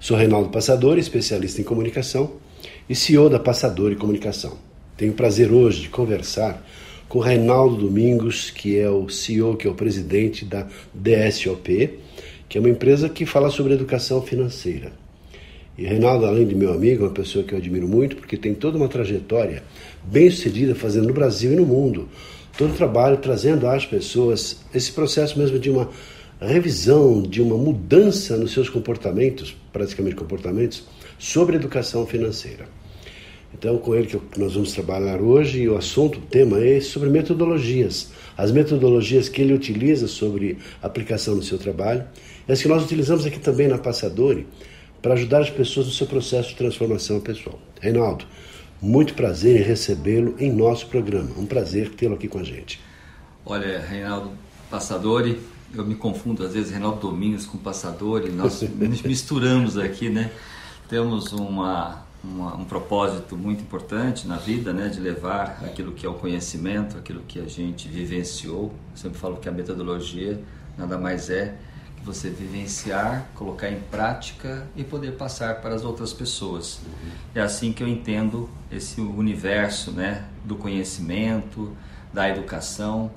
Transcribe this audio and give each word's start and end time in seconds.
Sou 0.00 0.16
Reinaldo 0.16 0.50
Passadori, 0.50 1.00
especialista 1.00 1.60
em 1.60 1.64
comunicação 1.64 2.34
e 2.88 2.94
CEO 2.94 3.28
da 3.28 3.40
Passadori 3.40 3.96
Comunicação. 3.96 4.56
Tenho 4.96 5.10
o 5.10 5.14
prazer 5.14 5.50
hoje 5.50 5.82
de 5.82 5.88
conversar 5.88 6.64
com 7.08 7.18
Reinaldo 7.18 7.76
Domingos, 7.76 8.48
que 8.48 8.78
é 8.78 8.88
o 8.88 9.08
CEO, 9.08 9.56
que 9.56 9.66
é 9.66 9.70
o 9.70 9.74
presidente 9.74 10.44
da 10.44 10.68
DSOP, 10.94 11.98
que 12.48 12.56
é 12.56 12.60
uma 12.60 12.70
empresa 12.70 13.08
que 13.08 13.26
fala 13.26 13.50
sobre 13.50 13.74
educação 13.74 14.22
financeira. 14.22 14.92
E 15.76 15.84
Reinaldo, 15.84 16.26
além 16.26 16.46
de 16.46 16.54
meu 16.54 16.72
amigo, 16.72 17.02
é 17.02 17.08
uma 17.08 17.14
pessoa 17.14 17.44
que 17.44 17.52
eu 17.52 17.58
admiro 17.58 17.88
muito, 17.88 18.14
porque 18.16 18.36
tem 18.36 18.54
toda 18.54 18.78
uma 18.78 18.88
trajetória 18.88 19.64
bem 20.04 20.30
sucedida 20.30 20.76
fazendo 20.76 21.08
no 21.08 21.14
Brasil 21.14 21.52
e 21.52 21.56
no 21.56 21.66
mundo. 21.66 22.08
Todo 22.56 22.70
o 22.70 22.76
trabalho 22.76 23.16
trazendo 23.16 23.66
às 23.66 23.84
pessoas 23.84 24.58
esse 24.72 24.92
processo 24.92 25.36
mesmo 25.36 25.58
de 25.58 25.70
uma 25.70 25.90
revisão, 26.46 27.22
de 27.22 27.42
uma 27.42 27.56
mudança 27.56 28.36
nos 28.36 28.52
seus 28.52 28.68
comportamentos, 28.68 29.56
praticamente 29.72 30.14
comportamentos, 30.14 30.84
sobre 31.18 31.56
educação 31.56 32.06
financeira. 32.06 32.68
Então, 33.52 33.78
com 33.78 33.94
ele 33.94 34.06
que 34.06 34.20
nós 34.38 34.54
vamos 34.54 34.72
trabalhar 34.72 35.20
hoje, 35.20 35.62
e 35.62 35.68
o 35.68 35.76
assunto, 35.76 36.18
o 36.18 36.22
tema 36.22 36.62
é 36.62 36.80
sobre 36.80 37.08
metodologias. 37.08 38.10
As 38.36 38.52
metodologias 38.52 39.28
que 39.28 39.42
ele 39.42 39.54
utiliza 39.54 40.06
sobre 40.06 40.58
aplicação 40.82 41.34
no 41.34 41.42
seu 41.42 41.58
trabalho, 41.58 42.04
e 42.46 42.52
as 42.52 42.62
que 42.62 42.68
nós 42.68 42.84
utilizamos 42.84 43.26
aqui 43.26 43.40
também 43.40 43.66
na 43.66 43.78
Passadori, 43.78 44.46
para 45.00 45.14
ajudar 45.14 45.40
as 45.40 45.50
pessoas 45.50 45.86
no 45.86 45.92
seu 45.92 46.06
processo 46.06 46.50
de 46.50 46.56
transformação 46.56 47.20
pessoal. 47.20 47.58
Reinaldo, 47.80 48.26
muito 48.80 49.14
prazer 49.14 49.60
em 49.60 49.64
recebê-lo 49.64 50.36
em 50.38 50.52
nosso 50.52 50.86
programa. 50.86 51.30
Um 51.36 51.46
prazer 51.46 51.90
tê-lo 51.90 52.14
aqui 52.14 52.28
com 52.28 52.38
a 52.38 52.44
gente. 52.44 52.80
Olha, 53.44 53.80
Reinaldo 53.80 54.32
Passadori, 54.70 55.38
eu 55.74 55.84
me 55.84 55.94
confundo 55.94 56.44
às 56.44 56.54
vezes 56.54 56.70
Reinaldo 56.70 57.00
Domingos 57.00 57.46
com 57.46 57.58
Passadori, 57.58 58.30
nós 58.30 58.62
nos 58.78 59.02
misturamos 59.02 59.76
aqui, 59.76 60.08
né? 60.08 60.30
Temos 60.88 61.32
uma 61.32 62.06
uma, 62.22 62.56
um 62.56 62.64
propósito 62.64 63.36
muito 63.36 63.62
importante 63.62 64.26
na 64.26 64.36
vida, 64.36 64.72
né, 64.72 64.88
de 64.88 65.00
levar 65.00 65.60
aquilo 65.64 65.92
que 65.92 66.04
é 66.04 66.08
o 66.08 66.14
conhecimento, 66.14 66.98
aquilo 66.98 67.22
que 67.22 67.38
a 67.38 67.46
gente 67.46 67.88
vivenciou. 67.88 68.74
Eu 68.92 68.96
sempre 68.96 69.18
falo 69.18 69.36
que 69.36 69.48
a 69.48 69.52
metodologia 69.52 70.40
nada 70.76 70.98
mais 70.98 71.30
é 71.30 71.54
que 71.96 72.04
você 72.04 72.30
vivenciar, 72.30 73.26
colocar 73.34 73.70
em 73.70 73.80
prática 73.80 74.66
e 74.76 74.84
poder 74.84 75.12
passar 75.12 75.60
para 75.60 75.74
as 75.74 75.84
outras 75.84 76.12
pessoas. 76.12 76.80
É 77.34 77.40
assim 77.40 77.72
que 77.72 77.82
eu 77.82 77.88
entendo 77.88 78.48
esse 78.70 79.00
universo, 79.00 79.90
né, 79.90 80.24
do 80.44 80.56
conhecimento, 80.56 81.72
da 82.12 82.28
educação. 82.28 83.10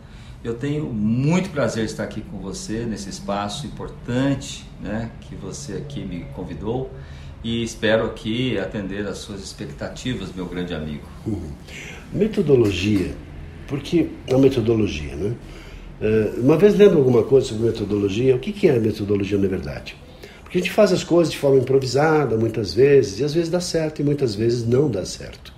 Eu 0.43 0.55
tenho 0.55 0.85
muito 0.85 1.51
prazer 1.51 1.85
estar 1.85 2.03
aqui 2.03 2.21
com 2.21 2.39
você 2.39 2.83
nesse 2.83 3.09
espaço 3.09 3.67
importante, 3.67 4.65
né, 4.81 5.11
que 5.21 5.35
você 5.35 5.73
aqui 5.73 6.03
me 6.03 6.25
convidou 6.33 6.89
e 7.43 7.63
espero 7.63 8.05
aqui 8.05 8.57
atender 8.57 9.05
às 9.05 9.19
suas 9.19 9.41
expectativas, 9.41 10.33
meu 10.33 10.47
grande 10.47 10.73
amigo. 10.73 11.03
Uhum. 11.27 11.51
Metodologia, 12.11 13.13
porque 13.67 14.07
a 14.31 14.37
metodologia, 14.39 15.15
né? 15.15 15.35
Eh, 16.01 16.33
uma 16.37 16.57
vez 16.57 16.75
lendo 16.75 16.97
alguma 16.97 17.21
coisa 17.21 17.47
sobre 17.47 17.67
metodologia, 17.67 18.35
o 18.35 18.39
que 18.39 18.67
é 18.67 18.79
metodologia 18.79 19.37
na 19.37 19.47
verdade? 19.47 19.95
Porque 20.41 20.57
a 20.57 20.61
gente 20.61 20.73
faz 20.73 20.91
as 20.91 21.03
coisas 21.03 21.31
de 21.31 21.37
forma 21.37 21.59
improvisada 21.59 22.35
muitas 22.35 22.73
vezes, 22.73 23.19
e 23.19 23.23
às 23.23 23.33
vezes 23.33 23.49
dá 23.49 23.59
certo 23.59 24.01
e 24.01 24.03
muitas 24.03 24.33
vezes 24.33 24.67
não 24.67 24.89
dá 24.89 25.05
certo. 25.05 25.53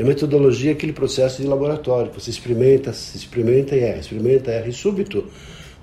E 0.00 0.02
a 0.02 0.06
metodologia 0.06 0.70
é 0.70 0.72
aquele 0.72 0.94
processo 0.94 1.42
de 1.42 1.46
laboratório, 1.46 2.10
você 2.10 2.30
experimenta, 2.30 2.88
experimenta 2.88 3.76
e 3.76 3.80
erra, 3.80 3.98
experimenta, 3.98 4.50
erra, 4.50 4.66
e 4.66 4.72
súbito 4.72 5.26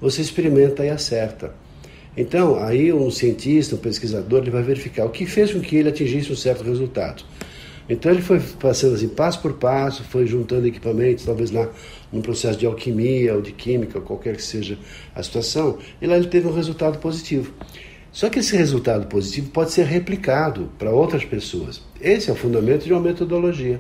você 0.02 0.24
experimenta 0.24 0.84
e 0.84 0.90
acerta. 0.90 1.54
Então, 2.18 2.58
aí 2.58 2.92
um 2.92 3.12
cientista, 3.12 3.76
um 3.76 3.78
pesquisador, 3.78 4.42
ele 4.42 4.50
vai 4.50 4.64
verificar 4.64 5.06
o 5.06 5.12
que 5.12 5.28
fez 5.28 5.54
com 5.54 5.60
que 5.60 5.76
ele 5.76 5.90
atingisse 5.90 6.32
um 6.32 6.36
certo 6.36 6.64
resultado. 6.64 7.24
Então 7.88 8.12
ele 8.12 8.24
foi 8.24 8.40
passando 8.60 8.96
assim, 8.96 9.08
passo 9.08 9.40
por 9.40 9.54
passo, 9.54 10.04
foi 10.04 10.26
juntando 10.26 10.66
equipamentos, 10.66 11.24
talvez 11.24 11.52
lá 11.52 11.70
num 12.12 12.20
processo 12.20 12.58
de 12.58 12.66
alquimia 12.66 13.36
ou 13.36 13.42
de 13.44 13.52
química, 13.52 14.00
ou 14.00 14.04
qualquer 14.04 14.36
que 14.36 14.42
seja 14.42 14.80
a 15.14 15.22
situação, 15.22 15.78
e 16.02 16.08
lá 16.08 16.18
ele 16.18 16.26
teve 16.26 16.48
um 16.48 16.54
resultado 16.54 16.98
positivo. 16.98 17.54
Só 18.12 18.30
que 18.32 18.40
esse 18.40 18.58
resultado 18.58 19.06
positivo 19.06 19.52
pode 19.52 19.72
ser 19.72 19.86
replicado 19.86 20.72
para 20.80 20.90
outras 20.90 21.24
pessoas. 21.24 21.84
Esse 22.02 22.32
é 22.32 22.34
o 22.34 22.36
fundamento 22.36 22.84
de 22.84 22.92
uma 22.92 23.00
metodologia. 23.00 23.80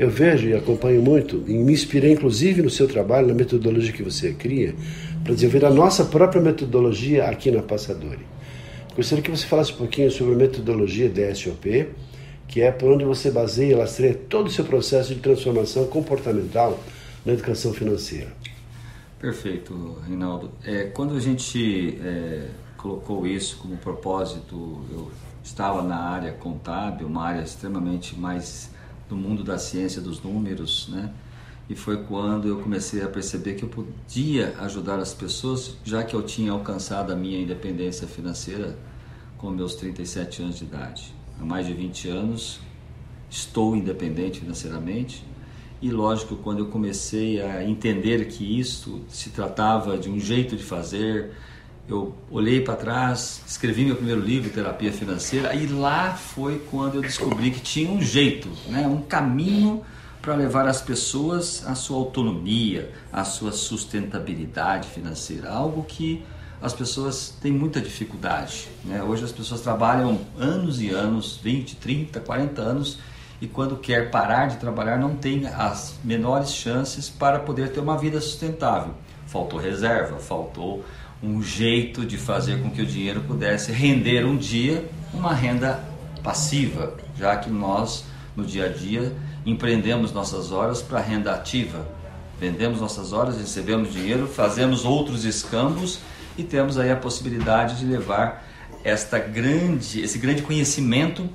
Eu 0.00 0.08
vejo 0.08 0.48
e 0.48 0.54
acompanho 0.54 1.02
muito, 1.02 1.44
e 1.46 1.52
me 1.52 1.74
inspirei 1.74 2.12
inclusive 2.12 2.62
no 2.62 2.70
seu 2.70 2.88
trabalho, 2.88 3.26
na 3.26 3.34
metodologia 3.34 3.92
que 3.92 4.02
você 4.02 4.32
cria, 4.32 4.74
para 5.22 5.34
desenvolver 5.34 5.66
a 5.66 5.70
nossa 5.70 6.06
própria 6.06 6.40
metodologia 6.40 7.26
aqui 7.26 7.50
na 7.50 7.60
Passadori. 7.60 8.26
Gostaria 8.96 9.22
que 9.22 9.30
você 9.30 9.44
falasse 9.44 9.74
um 9.74 9.76
pouquinho 9.76 10.10
sobre 10.10 10.32
a 10.32 10.36
metodologia 10.38 11.06
DSOP, 11.06 11.90
que 12.48 12.62
é 12.62 12.72
por 12.72 12.90
onde 12.90 13.04
você 13.04 13.30
baseia 13.30 13.72
e 13.72 13.74
lastreia 13.74 14.14
todo 14.14 14.46
o 14.46 14.50
seu 14.50 14.64
processo 14.64 15.14
de 15.14 15.20
transformação 15.20 15.86
comportamental 15.86 16.80
na 17.22 17.34
educação 17.34 17.74
financeira. 17.74 18.32
Perfeito, 19.18 19.98
Reinaldo. 20.08 20.50
É, 20.64 20.84
quando 20.84 21.14
a 21.14 21.20
gente 21.20 21.98
é, 22.02 22.48
colocou 22.78 23.26
isso 23.26 23.58
como 23.58 23.76
propósito, 23.76 24.82
eu 24.90 25.10
estava 25.44 25.82
na 25.82 25.98
área 25.98 26.32
contábil, 26.32 27.06
uma 27.06 27.22
área 27.22 27.42
extremamente 27.42 28.18
mais 28.18 28.70
do 29.10 29.16
mundo 29.16 29.42
da 29.42 29.58
ciência 29.58 30.00
dos 30.00 30.22
números, 30.22 30.88
né? 30.88 31.12
E 31.68 31.74
foi 31.74 32.04
quando 32.04 32.48
eu 32.48 32.60
comecei 32.60 33.02
a 33.02 33.08
perceber 33.08 33.54
que 33.54 33.64
eu 33.64 33.68
podia 33.68 34.54
ajudar 34.60 34.98
as 34.98 35.12
pessoas, 35.12 35.76
já 35.84 36.02
que 36.02 36.14
eu 36.14 36.22
tinha 36.22 36.52
alcançado 36.52 37.12
a 37.12 37.16
minha 37.16 37.38
independência 37.38 38.08
financeira 38.08 38.78
com 39.36 39.50
meus 39.50 39.74
37 39.74 40.42
anos 40.42 40.58
de 40.58 40.64
idade. 40.64 41.14
Há 41.40 41.44
mais 41.44 41.66
de 41.66 41.74
20 41.74 42.08
anos 42.08 42.60
estou 43.28 43.76
independente 43.76 44.40
financeiramente 44.40 45.24
e 45.80 45.90
lógico 45.90 46.36
quando 46.36 46.58
eu 46.58 46.66
comecei 46.66 47.40
a 47.40 47.64
entender 47.64 48.26
que 48.26 48.58
isso 48.58 49.02
se 49.08 49.30
tratava 49.30 49.96
de 49.96 50.10
um 50.10 50.20
jeito 50.20 50.56
de 50.56 50.62
fazer, 50.62 51.32
eu 51.92 52.14
olhei 52.30 52.60
para 52.60 52.76
trás, 52.76 53.42
escrevi 53.46 53.84
meu 53.84 53.96
primeiro 53.96 54.20
livro, 54.20 54.50
Terapia 54.50 54.92
Financeira, 54.92 55.54
e 55.54 55.66
lá 55.66 56.14
foi 56.14 56.58
quando 56.70 56.96
eu 56.96 57.02
descobri 57.02 57.50
que 57.50 57.60
tinha 57.60 57.90
um 57.90 58.00
jeito, 58.00 58.48
né, 58.68 58.86
um 58.86 59.02
caminho 59.02 59.82
para 60.22 60.34
levar 60.34 60.68
as 60.68 60.80
pessoas 60.80 61.66
à 61.66 61.74
sua 61.74 61.96
autonomia, 61.96 62.92
à 63.12 63.24
sua 63.24 63.52
sustentabilidade 63.52 64.88
financeira, 64.88 65.50
algo 65.50 65.82
que 65.82 66.22
as 66.60 66.74
pessoas 66.74 67.34
têm 67.40 67.50
muita 67.50 67.80
dificuldade. 67.80 68.68
Né? 68.84 69.02
Hoje 69.02 69.24
as 69.24 69.32
pessoas 69.32 69.62
trabalham 69.62 70.20
anos 70.38 70.80
e 70.80 70.90
anos, 70.90 71.40
20, 71.42 71.76
30, 71.76 72.20
40 72.20 72.60
anos, 72.60 72.98
e 73.40 73.46
quando 73.46 73.76
quer 73.76 74.10
parar 74.10 74.48
de 74.48 74.58
trabalhar 74.58 74.98
não 74.98 75.16
tem 75.16 75.46
as 75.46 75.94
menores 76.04 76.52
chances 76.52 77.08
para 77.08 77.38
poder 77.38 77.72
ter 77.72 77.80
uma 77.80 77.96
vida 77.96 78.20
sustentável. 78.20 78.94
Faltou 79.26 79.58
reserva, 79.58 80.18
faltou 80.18 80.84
um 81.22 81.42
jeito 81.42 82.04
de 82.04 82.16
fazer 82.16 82.62
com 82.62 82.70
que 82.70 82.80
o 82.80 82.86
dinheiro 82.86 83.20
pudesse 83.22 83.72
render 83.72 84.24
um 84.24 84.36
dia 84.36 84.88
uma 85.12 85.34
renda 85.34 85.82
passiva, 86.22 86.96
já 87.18 87.36
que 87.36 87.50
nós 87.50 88.04
no 88.36 88.44
dia 88.44 88.66
a 88.66 88.68
dia 88.68 89.12
empreendemos 89.44 90.12
nossas 90.12 90.52
horas 90.52 90.80
para 90.80 91.00
renda 91.00 91.34
ativa. 91.34 91.86
Vendemos 92.38 92.80
nossas 92.80 93.12
horas, 93.12 93.36
recebemos 93.36 93.92
dinheiro, 93.92 94.26
fazemos 94.26 94.84
outros 94.84 95.24
escambos 95.24 95.98
e 96.38 96.42
temos 96.42 96.78
aí 96.78 96.90
a 96.90 96.96
possibilidade 96.96 97.78
de 97.78 97.84
levar 97.84 98.46
esta 98.82 99.18
grande, 99.18 100.00
esse 100.00 100.18
grande 100.18 100.40
conhecimento 100.40 101.28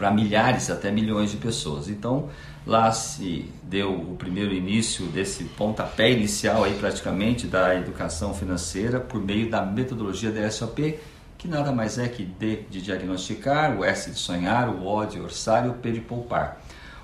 para 0.00 0.10
milhares, 0.10 0.70
até 0.70 0.90
milhões 0.90 1.30
de 1.30 1.36
pessoas. 1.36 1.86
Então, 1.90 2.30
lá 2.66 2.90
se 2.90 3.52
deu 3.62 3.92
o 3.92 4.16
primeiro 4.16 4.54
início 4.54 5.04
desse 5.08 5.44
pontapé 5.44 6.10
inicial 6.10 6.64
aí 6.64 6.72
praticamente 6.72 7.46
da 7.46 7.76
educação 7.76 8.32
financeira 8.32 8.98
por 8.98 9.22
meio 9.22 9.50
da 9.50 9.60
metodologia 9.60 10.30
da 10.30 10.50
SOP, 10.50 10.98
que 11.36 11.46
nada 11.46 11.70
mais 11.70 11.98
é 11.98 12.08
que 12.08 12.24
D 12.24 12.62
de 12.70 12.80
diagnosticar, 12.80 13.78
o 13.78 13.84
S 13.84 14.10
de 14.10 14.18
sonhar, 14.18 14.70
o 14.70 14.86
O 14.86 15.04
de 15.04 15.20
orçar 15.20 15.66
e 15.66 15.68
o 15.68 15.74
P 15.74 15.92
de 15.92 16.00
poupar 16.00 16.62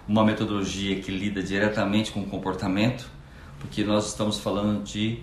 uma 0.08 0.24
metodologia 0.24 0.98
que 0.98 1.10
lida 1.10 1.42
diretamente 1.42 2.10
com 2.12 2.20
o 2.20 2.26
comportamento, 2.26 3.10
porque 3.60 3.84
nós 3.84 4.08
estamos 4.08 4.38
falando 4.38 4.82
de 4.82 5.18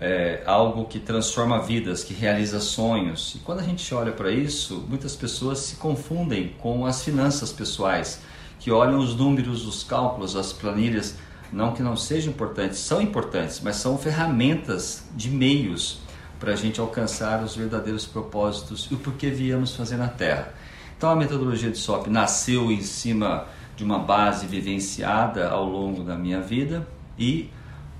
é, 0.00 0.42
algo 0.46 0.84
que 0.86 0.98
transforma 0.98 1.60
vidas, 1.60 2.02
que 2.02 2.12
realiza 2.12 2.60
sonhos. 2.60 3.34
E 3.34 3.38
quando 3.38 3.60
a 3.60 3.62
gente 3.62 3.94
olha 3.94 4.12
para 4.12 4.30
isso, 4.30 4.84
muitas 4.88 5.14
pessoas 5.14 5.58
se 5.58 5.76
confundem 5.76 6.54
com 6.58 6.84
as 6.84 7.02
finanças 7.02 7.52
pessoais, 7.52 8.20
que 8.58 8.70
olham 8.70 8.98
os 8.98 9.14
números, 9.14 9.66
os 9.66 9.82
cálculos, 9.82 10.36
as 10.36 10.52
planilhas, 10.52 11.16
não 11.52 11.72
que 11.72 11.82
não 11.82 11.96
sejam 11.96 12.32
importantes, 12.32 12.78
são 12.78 13.00
importantes, 13.00 13.60
mas 13.62 13.76
são 13.76 13.96
ferramentas 13.96 15.04
de 15.14 15.30
meios 15.30 15.98
para 16.40 16.52
a 16.52 16.56
gente 16.56 16.80
alcançar 16.80 17.42
os 17.42 17.54
verdadeiros 17.54 18.04
propósitos 18.04 18.88
e 18.90 18.94
o 18.94 18.98
porquê 18.98 19.30
viemos 19.30 19.74
fazer 19.76 19.96
na 19.96 20.08
Terra. 20.08 20.52
Então 20.96 21.10
a 21.10 21.16
metodologia 21.16 21.70
de 21.70 21.78
SOP 21.78 22.08
nasceu 22.08 22.70
em 22.70 22.82
cima 22.82 23.46
de 23.76 23.84
uma 23.84 23.98
base 23.98 24.46
vivenciada 24.46 25.48
ao 25.48 25.64
longo 25.64 26.02
da 26.02 26.16
minha 26.16 26.40
vida 26.40 26.86
e 27.18 27.50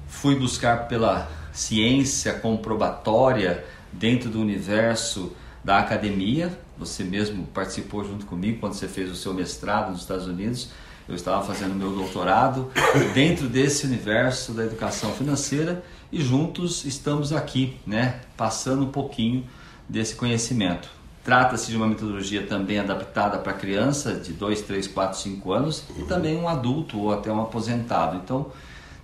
fui 0.06 0.37
buscar 0.37 0.88
pela 0.88 1.29
ciência 1.55 2.35
comprobatória 2.35 3.65
dentro 3.93 4.29
do 4.29 4.41
universo 4.41 5.33
da 5.62 5.79
academia. 5.79 6.59
Você 6.77 7.05
mesmo 7.05 7.47
participou 7.47 8.05
junto 8.05 8.27
comigo 8.27 8.59
quando 8.59 8.75
você 8.75 8.89
fez 8.89 9.11
o 9.11 9.15
seu 9.15 9.33
mestrado 9.33 9.93
nos 9.93 10.01
Estados 10.01 10.27
Unidos. 10.27 10.71
Eu 11.09 11.15
estava 11.15 11.45
fazendo 11.45 11.75
meu 11.75 11.93
doutorado 11.93 12.71
dentro 13.15 13.47
desse 13.47 13.87
universo 13.87 14.53
da 14.53 14.65
educação 14.65 15.12
financeira 15.12 15.85
e 16.11 16.21
juntos 16.21 16.85
estamos 16.85 17.33
aqui, 17.33 17.77
né, 17.87 18.21
passando 18.37 18.83
um 18.83 18.91
pouquinho 18.91 19.45
desse 19.89 20.15
conhecimento. 20.17 20.89
Trata-se 21.23 21.71
de 21.71 21.77
uma 21.77 21.87
metodologia 21.87 22.47
também 22.47 22.79
adaptada 22.79 23.39
para 23.39 23.53
criança 23.53 24.15
de 24.15 24.33
2, 24.33 24.62
3, 24.62 24.89
4, 24.89 25.19
5 25.19 25.53
anos 25.53 25.85
e 25.99 26.03
também 26.03 26.37
um 26.37 26.49
adulto 26.49 26.99
ou 26.99 27.12
até 27.12 27.33
um 27.33 27.41
aposentado. 27.41 28.17
Então, 28.17 28.51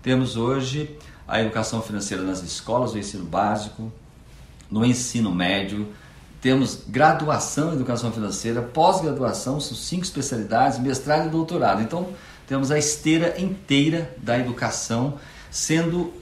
temos 0.02 0.36
hoje 0.36 0.98
a 1.30 1.40
educação 1.40 1.80
financeira 1.80 2.24
nas 2.24 2.42
escolas, 2.42 2.92
no 2.92 2.98
ensino 2.98 3.24
básico, 3.24 3.90
no 4.68 4.84
ensino 4.84 5.32
médio. 5.32 5.86
Temos 6.42 6.82
graduação 6.88 7.70
em 7.70 7.76
educação 7.76 8.10
financeira, 8.10 8.60
pós-graduação, 8.60 9.60
são 9.60 9.76
cinco 9.76 10.02
especialidades, 10.02 10.78
mestrado 10.80 11.28
e 11.28 11.30
doutorado. 11.30 11.82
Então, 11.82 12.08
temos 12.48 12.72
a 12.72 12.78
esteira 12.78 13.40
inteira 13.40 14.12
da 14.18 14.36
educação 14.36 15.18
sendo 15.50 16.12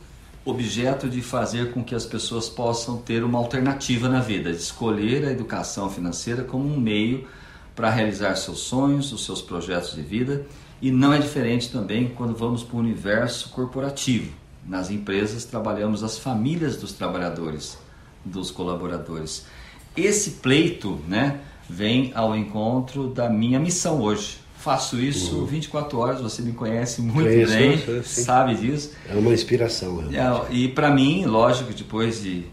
objeto 0.45 1.09
de 1.09 1.23
fazer 1.23 1.73
com 1.73 1.83
que 1.83 1.95
as 1.95 2.05
pessoas 2.05 2.49
possam 2.49 2.99
ter 2.99 3.25
uma 3.25 3.39
alternativa 3.39 4.09
na 4.09 4.21
vida, 4.21 4.53
de 4.53 4.59
escolher 4.59 5.25
a 5.25 5.31
educação 5.31 5.89
financeira 5.89 6.43
como 6.43 6.65
um 6.65 6.79
meio 6.79 7.27
para 7.75 7.91
realizar 7.91 8.35
seus 8.37 8.59
sonhos, 8.61 9.13
os 9.13 9.25
seus 9.25 9.41
projetos 9.41 9.95
de 9.95 10.03
vida. 10.03 10.45
E 10.83 10.91
não 10.91 11.15
é 11.15 11.19
diferente 11.19 11.71
também 11.71 12.09
quando 12.09 12.37
vamos 12.37 12.63
para 12.63 12.77
o 12.77 12.81
universo 12.81 13.49
corporativo. 13.51 14.33
Nas 14.67 14.91
empresas 14.91 15.45
trabalhamos 15.45 16.03
as 16.03 16.19
famílias 16.19 16.77
dos 16.77 16.93
trabalhadores, 16.93 17.79
dos 18.25 18.51
colaboradores. 18.51 19.47
Esse 19.97 20.33
pleito, 20.33 21.01
né, 21.09 21.41
vem 21.69 22.13
ao 22.15 22.37
encontro 22.37 23.09
da 23.09 23.29
minha 23.29 23.59
missão 23.59 24.01
hoje. 24.01 24.39
Faço 24.57 25.01
isso 25.01 25.37
uhum. 25.37 25.47
24 25.47 25.99
horas, 25.99 26.21
você 26.21 26.43
me 26.43 26.53
conhece 26.53 27.01
muito 27.01 27.29
Conheço, 27.29 27.87
bem, 27.87 28.03
sabe 28.03 28.57
disso. 28.57 28.91
É 29.09 29.15
uma 29.15 29.33
inspiração. 29.33 30.03
É, 30.13 30.53
e 30.53 30.69
para 30.69 30.91
mim, 30.91 31.25
lógico, 31.27 31.73
depois 31.73 32.23
de 32.23 32.45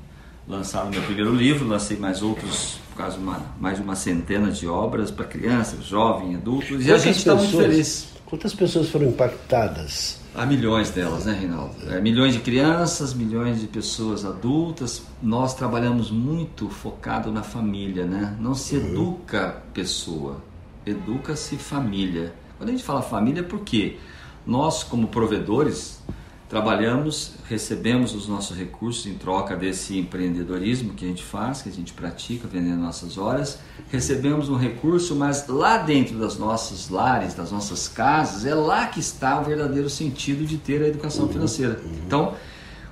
lançar 0.47 0.85
o 0.85 0.89
meu 0.89 1.01
primeiro 1.01 1.33
livro, 1.33 1.67
lancei 1.67 1.97
mais 1.97 2.21
outros, 2.21 2.77
quase 2.95 3.17
uma, 3.17 3.41
mais 3.59 3.77
de 3.77 3.83
uma 3.83 3.95
centena 3.95 4.51
de 4.51 4.67
obras 4.67 5.09
para 5.09 5.25
crianças, 5.25 5.83
jovens, 5.85 6.35
adultos, 6.35 6.69
Quantas 6.69 6.85
e 6.85 6.91
a 6.91 6.97
gente 6.97 7.17
está 7.17 7.35
muito 7.35 7.57
feliz. 7.57 8.07
Quantas 8.25 8.53
pessoas 8.53 8.89
foram 8.89 9.07
impactadas 9.07 10.19
Há 10.37 10.45
milhões 10.45 10.89
delas, 10.89 11.25
né, 11.25 11.33
Reinaldo? 11.33 11.73
É, 11.89 12.01
milhões 12.01 12.33
de 12.33 12.41
crianças, 12.41 13.13
milhões 13.13 13.61
de 13.61 13.67
pessoas 13.67 14.25
adultas. 14.25 15.01
Nós 15.23 15.53
trabalhamos 15.53 16.11
muito 16.11 16.67
focado 16.69 17.31
na 17.31 17.41
família, 17.41 18.05
né? 18.05 18.35
Não 18.37 18.53
se 18.53 18.75
uhum. 18.75 18.87
educa 18.89 19.63
pessoa, 19.73 20.43
educa-se 20.85 21.55
família. 21.55 22.35
Quando 22.57 22.67
a 22.67 22.71
gente 22.73 22.83
fala 22.83 23.01
família, 23.01 23.39
é 23.39 23.43
por 23.43 23.61
quê? 23.61 23.97
Nós, 24.45 24.83
como 24.83 25.07
provedores, 25.07 26.03
trabalhamos, 26.47 27.33
recebemos 27.49 28.13
os 28.13 28.27
nossos 28.27 28.55
recursos 28.55 29.07
em 29.07 29.15
troca 29.15 29.55
desse 29.55 29.97
empreendedorismo 29.97 30.93
que 30.93 31.03
a 31.03 31.07
gente 31.07 31.23
faz, 31.23 31.61
que 31.61 31.69
a 31.69 31.71
gente 31.71 31.91
pratica, 31.93 32.47
vendendo 32.47 32.81
nossas 32.81 33.17
horas. 33.17 33.59
Recebemos 33.89 34.47
um 34.47 34.55
recurso, 34.55 35.15
mas 35.15 35.47
lá 35.47 35.77
dentro 35.77 36.17
das 36.19 36.37
nossas 36.37 36.89
lares, 36.89 37.33
das 37.33 37.51
nossas 37.51 37.87
casas, 37.87 38.45
é 38.45 38.53
lá 38.53 38.85
que 38.85 38.99
está 38.99 39.39
o 39.41 39.43
verdadeiro 39.43 39.89
sentido 39.89 40.45
de 40.45 40.57
ter 40.57 40.83
a 40.83 40.87
educação 40.87 41.27
financeira. 41.27 41.81
Então, 42.05 42.35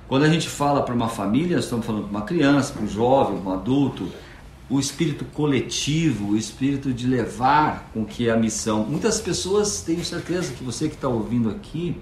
quando 0.08 0.24
a 0.24 0.28
gente 0.28 0.48
fala 0.48 0.82
para 0.82 0.94
uma 0.94 1.08
família, 1.08 1.56
estamos 1.56 1.86
falando 1.86 2.08
para 2.08 2.18
uma 2.18 2.26
criança, 2.26 2.72
para 2.72 2.82
um 2.82 2.88
jovem, 2.88 3.40
para 3.40 3.50
um 3.50 3.54
adulto, 3.54 4.08
o 4.68 4.80
espírito 4.80 5.24
coletivo, 5.26 6.32
o 6.32 6.36
espírito 6.36 6.92
de 6.92 7.06
levar 7.06 7.90
com 7.94 8.04
que 8.04 8.28
a 8.28 8.36
missão. 8.36 8.84
Muitas 8.84 9.20
pessoas, 9.20 9.82
tenho 9.82 10.04
certeza 10.04 10.52
que 10.54 10.64
você 10.64 10.88
que 10.88 10.94
está 10.94 11.08
ouvindo 11.08 11.50
aqui, 11.50 11.96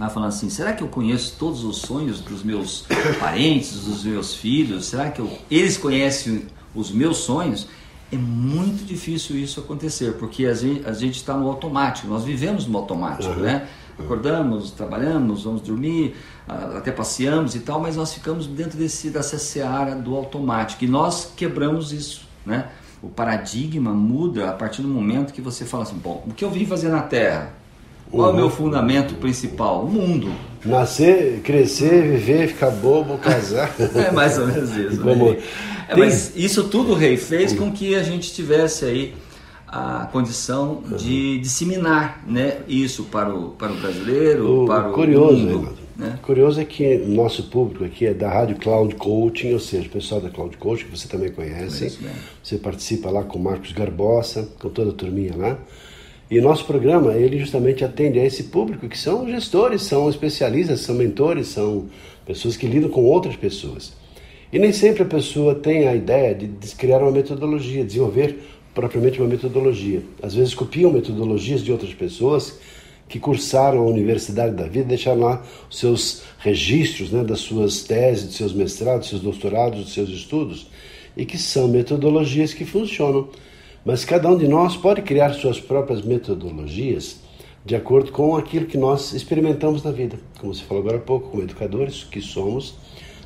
vai 0.00 0.10
falando 0.10 0.28
assim: 0.30 0.48
será 0.48 0.72
que 0.72 0.82
eu 0.82 0.88
conheço 0.88 1.36
todos 1.38 1.62
os 1.62 1.76
sonhos 1.78 2.20
dos 2.20 2.42
meus 2.42 2.86
parentes, 3.20 3.84
dos 3.84 4.04
meus 4.04 4.34
filhos? 4.34 4.86
Será 4.86 5.10
que 5.10 5.20
eu, 5.20 5.30
eles 5.50 5.76
conhecem 5.76 6.46
os 6.74 6.90
meus 6.90 7.18
sonhos? 7.18 7.68
É 8.12 8.16
muito 8.16 8.84
difícil 8.84 9.36
isso 9.36 9.60
acontecer, 9.60 10.14
porque 10.14 10.44
a 10.46 10.54
gente 10.54 11.16
está 11.16 11.36
no 11.36 11.46
automático, 11.46 12.08
nós 12.08 12.24
vivemos 12.24 12.66
no 12.66 12.76
automático, 12.76 13.34
uhum. 13.34 13.40
né? 13.40 13.68
Acordamos, 13.96 14.72
trabalhamos, 14.72 15.44
vamos 15.44 15.60
dormir, 15.60 16.16
até 16.48 16.90
passeamos 16.90 17.54
e 17.54 17.60
tal, 17.60 17.78
mas 17.78 17.96
nós 17.96 18.12
ficamos 18.12 18.46
dentro 18.46 18.76
desse, 18.76 19.10
dessa 19.10 19.38
seara 19.38 19.94
do 19.94 20.16
automático 20.16 20.82
e 20.82 20.88
nós 20.88 21.32
quebramos 21.36 21.92
isso, 21.92 22.26
né? 22.44 22.70
O 23.02 23.08
paradigma 23.08 23.92
muda 23.92 24.50
a 24.50 24.52
partir 24.52 24.82
do 24.82 24.88
momento 24.88 25.32
que 25.32 25.40
você 25.40 25.64
fala 25.64 25.84
assim: 25.84 25.96
bom, 25.96 26.24
o 26.26 26.32
que 26.32 26.44
eu 26.44 26.50
vim 26.50 26.66
fazer 26.66 26.88
na 26.88 27.02
Terra? 27.02 27.59
Qual 28.10 28.22
uhum. 28.22 28.28
é 28.28 28.32
o 28.32 28.36
meu 28.36 28.50
fundamento 28.50 29.14
principal? 29.14 29.84
O 29.84 29.88
mundo. 29.90 30.32
Nascer, 30.64 31.40
crescer, 31.42 32.02
viver, 32.02 32.48
ficar 32.48 32.70
bobo, 32.70 33.16
casar. 33.18 33.74
é 33.94 34.10
mais 34.10 34.38
ou 34.38 34.46
menos 34.46 34.76
isso. 34.76 35.00
Como... 35.00 35.36
É, 35.88 35.96
mas 35.96 36.36
isso 36.36 36.64
tudo, 36.64 36.94
Rei, 36.94 37.16
fez 37.16 37.52
com 37.52 37.72
que 37.72 37.94
a 37.94 38.02
gente 38.02 38.32
tivesse 38.32 38.84
aí 38.84 39.14
a 39.66 40.08
condição 40.12 40.82
de 40.98 41.38
disseminar 41.38 42.22
né, 42.26 42.58
isso 42.66 43.04
para 43.04 43.32
o, 43.32 43.50
para 43.50 43.72
o 43.72 43.76
brasileiro, 43.76 44.64
o, 44.64 44.66
para 44.66 44.88
o 44.88 44.92
curioso, 44.92 45.46
mundo. 45.46 45.78
Né? 45.96 46.18
Curioso 46.22 46.60
é 46.60 46.64
que 46.64 46.98
nosso 46.98 47.44
público 47.44 47.84
aqui 47.84 48.06
é 48.06 48.14
da 48.14 48.28
Rádio 48.28 48.56
Cloud 48.56 48.94
Coaching, 48.96 49.52
ou 49.52 49.60
seja, 49.60 49.86
o 49.86 49.90
pessoal 49.90 50.20
da 50.20 50.30
Cloud 50.30 50.56
Coaching, 50.56 50.86
que 50.86 50.98
você 50.98 51.06
também 51.06 51.30
conhece. 51.30 51.98
Você 52.42 52.56
participa 52.56 53.10
lá 53.10 53.22
com 53.22 53.38
o 53.38 53.42
Marcos 53.42 53.72
Garbosa, 53.72 54.48
com 54.58 54.70
toda 54.70 54.90
a 54.90 54.94
turminha 54.94 55.36
lá. 55.36 55.58
E 56.30 56.40
nosso 56.40 56.64
programa, 56.64 57.14
ele 57.14 57.40
justamente 57.40 57.84
atende 57.84 58.20
a 58.20 58.24
esse 58.24 58.44
público 58.44 58.88
que 58.88 58.96
são 58.96 59.28
gestores, 59.28 59.82
são 59.82 60.08
especialistas, 60.08 60.80
são 60.80 60.94
mentores, 60.94 61.48
são 61.48 61.88
pessoas 62.24 62.56
que 62.56 62.68
lidam 62.68 62.88
com 62.88 63.02
outras 63.02 63.34
pessoas. 63.34 63.92
E 64.52 64.58
nem 64.58 64.72
sempre 64.72 65.02
a 65.02 65.06
pessoa 65.06 65.56
tem 65.56 65.88
a 65.88 65.94
ideia 65.94 66.32
de, 66.32 66.48
criar 66.76 66.98
uma 66.98 67.10
metodologia, 67.10 67.84
desenvolver 67.84 68.38
propriamente 68.72 69.20
uma 69.20 69.28
metodologia. 69.28 70.02
Às 70.22 70.34
vezes 70.36 70.54
copiam 70.54 70.92
metodologias 70.92 71.64
de 71.64 71.72
outras 71.72 71.92
pessoas 71.94 72.60
que 73.08 73.18
cursaram 73.18 73.78
a 73.80 73.90
universidade 73.90 74.54
da 74.54 74.68
vida, 74.68 74.84
deixaram 74.84 75.20
lá 75.22 75.42
os 75.68 75.80
seus 75.80 76.22
registros 76.38 77.10
né, 77.10 77.24
das 77.24 77.40
suas 77.40 77.82
teses, 77.82 78.26
dos 78.26 78.36
seus 78.36 78.52
mestrados, 78.52 79.00
dos 79.00 79.08
seus 79.08 79.22
doutorados, 79.22 79.80
dos 79.80 79.92
seus 79.92 80.08
estudos, 80.08 80.68
e 81.16 81.26
que 81.26 81.36
são 81.36 81.66
metodologias 81.66 82.54
que 82.54 82.64
funcionam. 82.64 83.28
Mas 83.84 84.04
cada 84.04 84.28
um 84.28 84.36
de 84.36 84.46
nós 84.46 84.76
pode 84.76 85.02
criar 85.02 85.32
suas 85.32 85.58
próprias 85.58 86.02
metodologias 86.02 87.20
de 87.64 87.74
acordo 87.74 88.12
com 88.12 88.36
aquilo 88.36 88.66
que 88.66 88.76
nós 88.76 89.12
experimentamos 89.12 89.82
na 89.82 89.90
vida. 89.90 90.18
Como 90.38 90.54
você 90.54 90.62
falou 90.64 90.82
agora 90.82 90.98
há 90.98 91.00
pouco, 91.00 91.30
como 91.30 91.42
educadores 91.42 92.04
que 92.04 92.20
somos, 92.20 92.74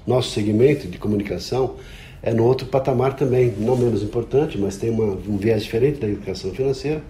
nosso 0.07 0.31
segmento 0.31 0.87
de 0.87 0.99
comunicação 0.99 1.75
é 2.23 2.33
no 2.33 2.45
outro 2.45 2.67
patamar 2.67 3.15
também, 3.15 3.53
não 3.59 3.77
menos 3.77 4.03
importante, 4.03 4.57
mas 4.57 4.77
tem 4.77 4.91
uma, 4.91 5.15
um 5.29 5.37
viés 5.37 5.65
diferente 5.65 6.01
da 6.01 6.09
educação 6.09 6.53
financeira, 6.53 7.03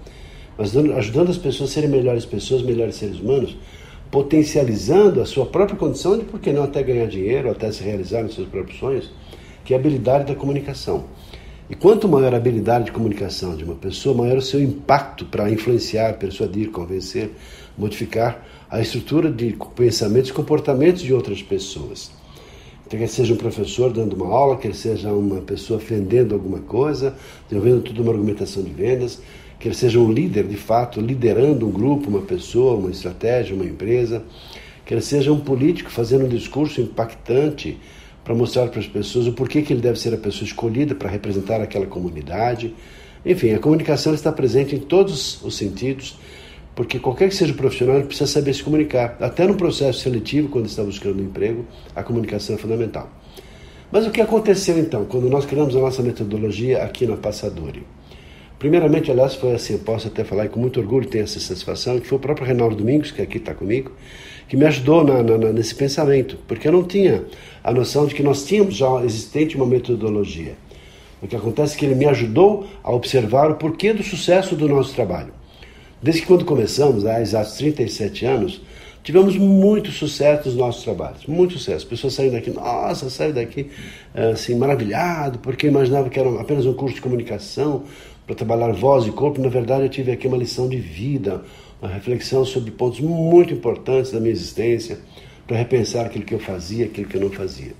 mas 0.59 0.77
ajudando 0.77 1.31
as 1.31 1.39
pessoas 1.39 1.71
a 1.71 1.73
serem 1.75 1.89
melhores 1.89 2.25
pessoas, 2.25 2.63
melhores 2.63 2.97
seres 2.97 3.21
humanos, 3.21 3.57
potencializando 4.11 5.21
a 5.21 5.27
sua 5.27 5.47
própria 5.47 5.77
condição 5.77 6.19
de, 6.19 6.25
por 6.25 6.41
que 6.41 6.53
não, 6.53 6.65
até 6.65 6.83
ganhar 6.83 7.07
dinheiro, 7.07 7.51
até 7.51 7.71
se 7.71 7.83
realizar 7.83 8.23
nos 8.23 8.35
seus 8.35 8.49
próprios 8.49 8.79
sonhos, 8.79 9.11
que 9.65 9.73
é 9.73 9.77
a 9.77 9.81
habilidade 9.81 10.27
da 10.27 10.35
comunicação. 10.35 11.05
E 11.69 11.75
quanto 11.75 12.07
maior 12.07 12.35
a 12.35 12.37
habilidade 12.37 12.87
de 12.87 12.93
comunicação 12.93 13.57
de 13.57 13.65
uma 13.65 13.75
pessoa, 13.75 14.15
maior 14.15 14.37
o 14.37 14.43
seu 14.43 14.61
impacto 14.61 15.25
para 15.25 15.51
influenciar, 15.51 16.19
persuadir, 16.19 16.71
convencer, 16.71 17.31
modificar 17.77 18.47
a 18.71 18.83
estrutura 18.83 19.31
de 19.31 19.57
pensamentos 19.75 20.29
e 20.29 20.33
comportamentos 20.35 21.01
de 21.01 21.15
outras 21.15 21.43
pessoas. 21.43 22.11
Então, 22.87 22.99
quer 22.99 23.09
seja 23.09 23.33
um 23.33 23.39
professor 23.39 23.91
dando 23.91 24.15
uma 24.15 24.27
aula, 24.27 24.59
quer 24.59 24.75
seja 24.75 25.11
uma 25.11 25.41
pessoa 25.41 25.79
vendendo 25.79 26.35
alguma 26.35 26.59
coisa, 26.59 27.15
desenvolvendo 27.49 27.83
toda 27.83 28.03
uma 28.03 28.13
argumentação 28.13 28.63
de 28.63 28.71
vendas, 28.71 29.23
quer 29.59 29.75
seja 29.75 29.99
um 29.99 30.13
líder, 30.13 30.47
de 30.47 30.57
fato, 30.57 31.01
liderando 31.01 31.67
um 31.67 31.71
grupo, 31.71 32.11
uma 32.11 32.21
pessoa, 32.21 32.77
uma 32.77 32.91
estratégia, 32.91 33.57
uma 33.57 33.65
empresa, 33.65 34.23
quer 34.85 35.01
seja 35.01 35.33
um 35.33 35.41
político 35.41 35.91
fazendo 35.91 36.27
um 36.27 36.29
discurso 36.29 36.83
impactante 36.83 37.79
para 38.25 38.35
mostrar 38.35 38.69
para 38.69 38.81
as 38.81 38.87
pessoas 38.87 39.27
o 39.27 39.33
porquê 39.33 39.61
que 39.61 39.73
ele 39.73 39.83
deve 39.83 39.99
ser 40.01 40.15
a 40.15 40.17
pessoa 40.17 40.45
escolhida 40.45 40.95
para 40.95 41.11
representar 41.11 41.61
aquela 41.61 41.87
comunidade. 41.87 42.75
Enfim, 43.25 43.53
a 43.53 43.59
comunicação 43.59 44.15
está 44.15 44.33
presente 44.33 44.75
em 44.75 44.79
todos 44.79 45.43
os 45.43 45.57
sentidos, 45.57 46.19
porque 46.75 46.99
qualquer 46.99 47.29
que 47.29 47.35
seja 47.35 47.53
o 47.53 47.57
profissional 47.57 48.01
precisa 48.03 48.27
saber 48.27 48.55
se 48.55 48.63
comunicar. 48.63 49.17
Até 49.21 49.47
no 49.47 49.55
processo 49.55 50.01
seletivo, 50.01 50.49
quando 50.49 50.67
está 50.67 50.83
buscando 50.83 51.21
um 51.21 51.25
emprego, 51.25 51.67
a 51.95 52.03
comunicação 52.03 52.57
é 52.57 52.59
fundamental. 52.59 53.11
Mas 53.93 54.07
o 54.07 54.11
que 54.11 54.21
aconteceu 54.21 54.79
então, 54.79 55.05
quando 55.05 55.29
nós 55.29 55.45
criamos 55.45 55.77
a 55.77 55.81
nossa 55.81 56.03
metodologia 56.03 56.83
aqui 56.83 57.07
na 57.07 57.17
Passadori? 57.17 57.87
Primeiramente, 58.59 59.11
aliás, 59.11 59.35
foi 59.35 59.53
assim, 59.53 59.75
eu 59.75 59.81
posso 59.81 60.09
até 60.09 60.25
falar 60.25 60.47
e 60.47 60.49
com 60.49 60.59
muito 60.59 60.81
orgulho 60.81 61.07
tenho 61.07 61.25
essa 61.25 61.39
satisfação, 61.39 62.01
que 62.01 62.07
foi 62.07 62.17
o 62.17 62.21
próprio 62.21 62.47
Reinaldo 62.47 62.75
Domingos, 62.75 63.11
que 63.11 63.21
aqui 63.21 63.37
está 63.37 63.55
comigo, 63.55 63.93
que 64.49 64.57
me 64.57 64.65
ajudou 64.67 65.05
na, 65.05 65.23
na, 65.23 65.53
nesse 65.53 65.75
pensamento, 65.75 66.39
porque 66.47 66.69
eu 66.69 66.73
não 66.73 66.85
tinha 66.85 67.25
a 67.63 67.73
noção 67.73 68.07
de 68.07 68.15
que 68.15 68.23
nós 68.23 68.45
tínhamos 68.45 68.75
já 68.75 69.03
existente 69.05 69.57
uma 69.57 69.67
metodologia. 69.67 70.55
O 71.23 71.27
que 71.27 71.35
acontece 71.35 71.75
é 71.75 71.79
que 71.79 71.87
ele 71.87 71.95
me 71.95 72.05
ajudou 72.05 72.67
a 72.83 72.93
observar 72.93 73.51
o 73.51 73.55
porquê 73.55 73.93
do 73.93 74.03
sucesso 74.03 74.55
do 74.55 74.69
nosso 74.69 74.95
trabalho. 74.95 75.33
Desde 76.03 76.21
que 76.21 76.29
quando 76.29 76.45
começamos, 76.45 77.07
há 77.07 77.23
exatos 77.23 77.55
37 77.55 78.27
anos, 78.27 78.61
tivemos 79.03 79.37
muito 79.39 79.91
sucesso 79.91 80.49
nos 80.49 80.57
nossos 80.57 80.85
trabalhos, 80.85 81.25
muito 81.27 81.55
sucesso. 81.55 81.87
Pessoas 81.87 82.13
saem 82.13 82.31
daqui, 82.31 82.51
nossa, 82.51 83.09
saem 83.09 83.33
daqui 83.33 83.71
assim, 84.15 84.55
maravilhado, 84.55 85.39
porque 85.39 85.67
imaginava 85.67 86.11
que 86.11 86.21
era 86.21 86.29
apenas 86.39 86.67
um 86.67 86.75
curso 86.75 86.97
de 86.97 87.01
comunicação 87.01 87.85
para 88.27 88.35
trabalhar 88.35 88.73
voz 88.73 89.07
e 89.07 89.11
corpo. 89.11 89.41
Na 89.41 89.49
verdade, 89.49 89.85
eu 89.85 89.89
tive 89.89 90.13
aqui 90.13 90.27
uma 90.27 90.37
lição 90.37 90.69
de 90.69 90.77
vida, 90.77 91.43
uma 91.81 91.91
reflexão 91.91 92.45
sobre 92.45 92.71
pontos 92.71 93.01
muito 93.01 93.53
importantes 93.53 94.13
da 94.13 94.21
minha 94.21 94.33
existência, 94.33 94.99
para 95.47 95.57
repensar 95.57 96.07
aquilo 96.07 96.25
que 96.25 96.35
eu 96.35 96.39
fazia, 96.39 96.87
aquilo 96.87 97.07
que 97.07 97.17
eu 97.17 97.21
não 97.21 97.31
fazia. 97.31 97.73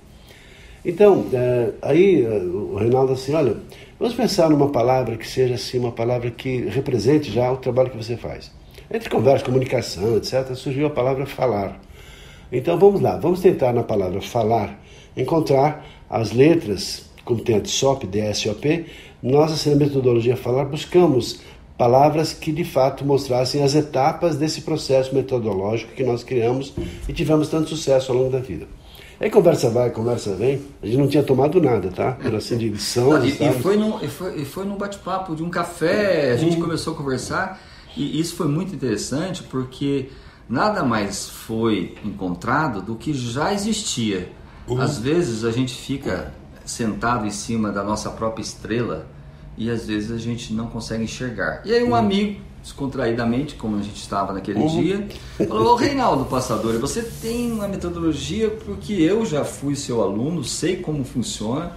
Então, 0.83 1.25
é, 1.33 1.71
aí 1.81 2.23
é, 2.23 2.29
o 2.29 2.75
Reinaldo 2.75 3.13
assim, 3.13 3.33
olha, 3.33 3.57
vamos 3.99 4.13
pensar 4.13 4.49
numa 4.49 4.69
palavra 4.69 5.17
que 5.17 5.27
seja 5.27 5.55
assim, 5.55 5.79
uma 5.79 5.91
palavra 5.91 6.29
que 6.29 6.57
represente 6.65 7.31
já 7.31 7.51
o 7.51 7.57
trabalho 7.57 7.89
que 7.89 7.97
você 7.97 8.15
faz. 8.15 8.51
Entre 8.91 9.09
conversa, 9.09 9.43
comunicação, 9.43 10.15
etc., 10.17 10.53
surgiu 10.53 10.85
a 10.85 10.91
palavra 10.91 11.25
falar. 11.25 11.81
Então 12.51 12.77
vamos 12.77 13.01
lá, 13.01 13.17
vamos 13.17 13.39
tentar 13.39 13.73
na 13.73 13.81
palavra 13.81 14.21
falar 14.21 14.79
encontrar 15.17 15.85
as 16.09 16.31
letras, 16.31 17.09
como 17.23 17.41
tem 17.41 17.55
a 17.55 17.59
de 17.59 17.69
SOP, 17.69 18.05
DSOP, 18.05 18.85
nós, 19.23 19.51
assim, 19.51 19.71
na 19.71 19.77
metodologia 19.77 20.37
falar, 20.37 20.65
buscamos 20.65 21.41
palavras 21.77 22.33
que 22.33 22.51
de 22.51 22.63
fato 22.63 23.05
mostrassem 23.05 23.63
as 23.63 23.75
etapas 23.75 24.35
desse 24.35 24.61
processo 24.61 25.13
metodológico 25.13 25.93
que 25.93 26.03
nós 26.03 26.23
criamos 26.23 26.73
e 27.07 27.13
tivemos 27.13 27.49
tanto 27.49 27.69
sucesso 27.69 28.11
ao 28.11 28.17
longo 28.17 28.31
da 28.31 28.39
vida. 28.39 28.67
Aí 29.19 29.29
conversa 29.29 29.69
vai, 29.69 29.89
conversa 29.91 30.35
vem. 30.35 30.61
A 30.83 30.85
gente 30.85 30.97
não 30.97 31.07
tinha 31.07 31.23
tomado 31.23 31.61
nada, 31.61 31.89
tá? 31.89 32.17
Era 32.21 32.37
assim 32.37 32.57
de. 32.57 32.69
Não, 32.97 33.25
e, 33.25 33.29
e, 33.29 33.53
foi 33.61 33.77
num, 33.77 34.03
e, 34.03 34.07
foi, 34.07 34.41
e 34.41 34.45
foi 34.45 34.65
num 34.65 34.75
bate-papo 34.75 35.35
de 35.35 35.43
um 35.43 35.49
café, 35.49 36.31
a 36.31 36.37
gente 36.37 36.55
uhum. 36.55 36.63
começou 36.63 36.93
a 36.93 36.97
conversar 36.97 37.61
e 37.95 38.19
isso 38.19 38.35
foi 38.35 38.47
muito 38.47 38.75
interessante 38.75 39.43
porque 39.43 40.09
nada 40.49 40.83
mais 40.83 41.29
foi 41.29 41.95
encontrado 42.03 42.81
do 42.81 42.95
que 42.95 43.13
já 43.13 43.53
existia. 43.53 44.29
Uhum. 44.67 44.81
Às 44.81 44.97
vezes 44.97 45.45
a 45.45 45.51
gente 45.51 45.73
fica 45.73 46.33
sentado 46.65 47.25
em 47.25 47.31
cima 47.31 47.71
da 47.71 47.83
nossa 47.83 48.09
própria 48.09 48.43
estrela 48.43 49.07
e 49.57 49.69
às 49.69 49.87
vezes 49.87 50.11
a 50.11 50.17
gente 50.17 50.53
não 50.53 50.67
consegue 50.67 51.03
enxergar. 51.03 51.61
E 51.65 51.73
aí 51.73 51.83
um 51.83 51.89
uhum. 51.89 51.95
amigo, 51.95 52.41
descontraídamente, 52.61 53.55
como 53.55 53.77
a 53.77 53.81
gente 53.81 53.97
estava 53.97 54.33
naquele 54.33 54.59
uhum. 54.59 54.81
dia, 54.81 55.07
falou, 55.47 55.73
ô 55.73 55.75
Reinaldo 55.75 56.25
Passador, 56.25 56.79
você 56.79 57.03
tem 57.03 57.51
uma 57.51 57.67
metodologia 57.67 58.49
porque 58.49 58.93
eu 58.93 59.25
já 59.25 59.45
fui 59.45 59.75
seu 59.75 60.01
aluno, 60.01 60.43
sei 60.43 60.77
como 60.77 61.03
funciona, 61.03 61.73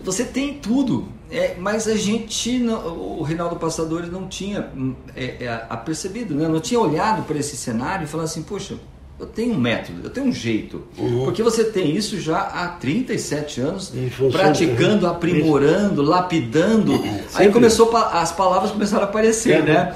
você 0.00 0.24
tem 0.24 0.58
tudo, 0.58 1.08
é, 1.30 1.56
mas 1.58 1.88
a 1.88 1.96
gente, 1.96 2.58
não, 2.58 3.18
o 3.18 3.22
Reinaldo 3.22 3.56
Passador 3.56 4.06
não 4.06 4.28
tinha 4.28 4.70
hum, 4.76 4.94
é, 5.16 5.44
é, 5.44 5.66
apercebido, 5.68 6.34
né? 6.34 6.46
não 6.46 6.60
tinha 6.60 6.78
olhado 6.78 7.22
para 7.22 7.38
esse 7.38 7.56
cenário 7.56 8.04
e 8.04 8.06
falado 8.06 8.26
assim, 8.26 8.42
poxa, 8.42 8.76
eu 9.18 9.26
tenho 9.26 9.54
um 9.54 9.58
método, 9.58 10.00
eu 10.04 10.10
tenho 10.10 10.26
um 10.26 10.32
jeito. 10.32 10.82
Uhum. 10.98 11.24
Porque 11.24 11.42
você 11.42 11.64
tem 11.64 11.96
isso 11.96 12.20
já 12.20 12.38
há 12.38 12.68
37 12.68 13.60
anos, 13.60 13.92
praticando, 14.30 15.06
aprimorando, 15.06 16.02
lapidando. 16.02 16.92
Uhum. 16.92 17.20
Aí 17.34 17.50
começou 17.50 17.94
as 17.96 18.32
palavras 18.32 18.70
começaram 18.70 19.04
a 19.04 19.06
aparecer, 19.06 19.60
é, 19.60 19.62
né? 19.62 19.94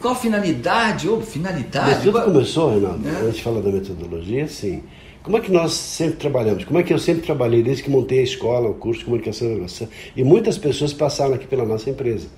Qual 0.00 0.14
a 0.14 0.16
finalidade? 0.16 1.08
Oh, 1.08 1.20
finalidade. 1.20 1.90
Mas 1.90 2.02
tudo 2.02 2.20
começou, 2.22 2.74
Renato, 2.74 3.00
é. 3.06 3.26
antes 3.26 3.36
de 3.36 3.42
falar 3.42 3.60
da 3.60 3.70
metodologia, 3.70 4.44
assim. 4.44 4.82
Como 5.22 5.36
é 5.36 5.40
que 5.40 5.50
nós 5.50 5.72
sempre 5.72 6.16
trabalhamos? 6.16 6.64
Como 6.64 6.78
é 6.78 6.82
que 6.82 6.92
eu 6.92 6.98
sempre 6.98 7.22
trabalhei 7.22 7.62
desde 7.62 7.82
que 7.82 7.90
montei 7.90 8.20
a 8.20 8.22
escola, 8.22 8.68
o 8.68 8.74
curso 8.74 9.00
de 9.00 9.06
comunicação 9.06 9.48
e 9.48 9.52
inovação? 9.52 9.88
E 10.14 10.22
muitas 10.22 10.58
pessoas 10.58 10.92
passaram 10.92 11.34
aqui 11.34 11.46
pela 11.46 11.64
nossa 11.64 11.90
empresa. 11.90 12.28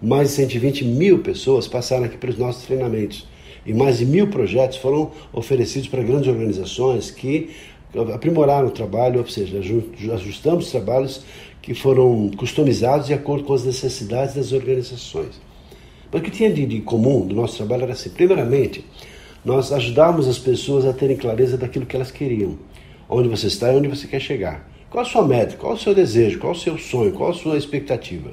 Mais 0.00 0.28
de 0.28 0.34
120 0.34 0.84
mil 0.84 1.18
pessoas 1.18 1.68
passaram 1.68 2.04
aqui 2.04 2.16
pelos 2.16 2.38
nossos 2.38 2.64
treinamentos 2.64 3.26
e 3.64 3.74
mais 3.74 3.98
de 3.98 4.06
mil 4.06 4.28
projetos 4.28 4.78
foram 4.78 5.10
oferecidos 5.32 5.88
para 5.88 6.02
grandes 6.02 6.28
organizações 6.28 7.10
que 7.10 7.50
aprimoraram 8.14 8.68
o 8.68 8.70
trabalho, 8.70 9.20
ou 9.20 9.26
seja, 9.26 9.58
ajustamos 10.14 10.70
trabalhos 10.70 11.22
que 11.60 11.74
foram 11.74 12.30
customizados 12.36 13.06
de 13.06 13.14
acordo 13.14 13.44
com 13.44 13.52
as 13.52 13.64
necessidades 13.64 14.34
das 14.34 14.52
organizações. 14.52 15.40
Mas 16.10 16.20
o 16.20 16.24
que 16.24 16.30
tinha 16.30 16.50
de, 16.50 16.66
de 16.66 16.80
comum 16.80 17.26
do 17.26 17.34
nosso 17.34 17.56
trabalho 17.56 17.84
era 17.84 17.92
assim: 17.92 18.10
primeiramente, 18.10 18.84
nós 19.44 19.72
ajudávamos 19.72 20.28
as 20.28 20.38
pessoas 20.38 20.84
a 20.84 20.92
terem 20.92 21.16
clareza 21.16 21.56
daquilo 21.56 21.86
que 21.86 21.96
elas 21.96 22.10
queriam, 22.10 22.58
onde 23.08 23.28
você 23.28 23.46
está 23.46 23.72
e 23.72 23.76
onde 23.76 23.88
você 23.88 24.06
quer 24.06 24.20
chegar. 24.20 24.68
Qual 24.90 25.02
a 25.02 25.06
sua 25.06 25.26
meta? 25.26 25.56
Qual 25.56 25.74
o 25.74 25.78
seu 25.78 25.94
desejo? 25.94 26.40
Qual 26.40 26.52
o 26.52 26.56
seu 26.56 26.76
sonho? 26.76 27.12
Qual 27.12 27.30
a 27.30 27.34
sua 27.34 27.56
expectativa? 27.56 28.32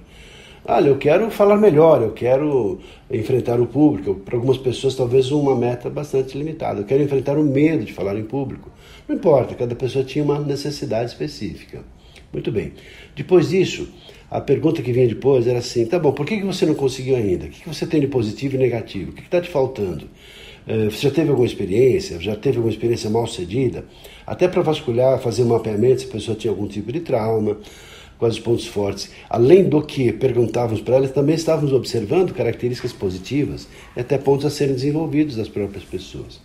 Olha, 0.69 0.89
eu 0.89 0.97
quero 0.97 1.31
falar 1.31 1.55
melhor, 1.55 2.01
eu 2.01 2.11
quero 2.11 2.79
enfrentar 3.09 3.57
o 3.57 3.65
público. 3.65 4.15
Para 4.15 4.35
algumas 4.35 4.57
pessoas, 4.57 4.95
talvez 4.95 5.31
uma 5.31 5.55
meta 5.55 5.89
bastante 5.89 6.37
limitada. 6.37 6.81
Eu 6.81 6.83
quero 6.83 7.01
enfrentar 7.01 7.37
o 7.37 7.43
medo 7.43 7.85
de 7.85 7.93
falar 7.93 8.17
em 8.17 8.25
público. 8.25 8.69
Não 9.07 9.15
importa, 9.15 9.55
cada 9.55 9.73
pessoa 9.75 10.03
tinha 10.03 10.25
uma 10.25 10.39
necessidade 10.39 11.11
específica. 11.11 11.85
Muito 12.33 12.51
bem. 12.51 12.73
Depois 13.15 13.47
disso, 13.47 13.87
a 14.29 14.41
pergunta 14.41 14.81
que 14.81 14.91
vinha 14.91 15.07
depois 15.07 15.47
era 15.47 15.59
assim: 15.59 15.85
tá 15.85 15.97
bom, 15.97 16.11
por 16.11 16.25
que 16.25 16.43
você 16.43 16.65
não 16.65 16.75
conseguiu 16.75 17.15
ainda? 17.15 17.45
O 17.45 17.49
que 17.49 17.65
você 17.65 17.87
tem 17.87 18.01
de 18.01 18.07
positivo 18.07 18.55
e 18.55 18.57
negativo? 18.57 19.11
O 19.11 19.13
que 19.13 19.21
está 19.21 19.39
te 19.39 19.49
faltando? 19.49 20.09
Eh, 20.67 20.89
você 20.89 21.07
já 21.07 21.11
teve 21.11 21.29
alguma 21.29 21.47
experiência? 21.47 22.19
Já 22.19 22.35
teve 22.35 22.57
alguma 22.57 22.73
experiência 22.73 23.09
mal 23.09 23.25
sucedida? 23.25 23.85
Até 24.25 24.49
para 24.49 24.61
vasculhar, 24.61 25.17
fazer 25.19 25.43
um 25.43 25.47
mapeamento 25.47 26.01
se 26.01 26.07
a 26.07 26.11
pessoa 26.11 26.35
tinha 26.35 26.51
algum 26.51 26.67
tipo 26.67 26.91
de 26.91 26.99
trauma 26.99 27.57
quais 28.17 28.35
os 28.35 28.39
pontos 28.39 28.67
fortes. 28.67 29.11
Além 29.29 29.63
do 29.63 29.81
que 29.81 30.11
perguntávamos 30.11 30.81
para 30.81 30.95
elas, 30.95 31.11
também 31.11 31.35
estávamos 31.35 31.73
observando 31.73 32.33
características 32.33 32.93
positivas 32.93 33.67
e 33.95 33.99
até 33.99 34.17
pontos 34.17 34.45
a 34.45 34.49
serem 34.49 34.75
desenvolvidos 34.75 35.35
das 35.35 35.49
próprias 35.49 35.83
pessoas. 35.83 36.39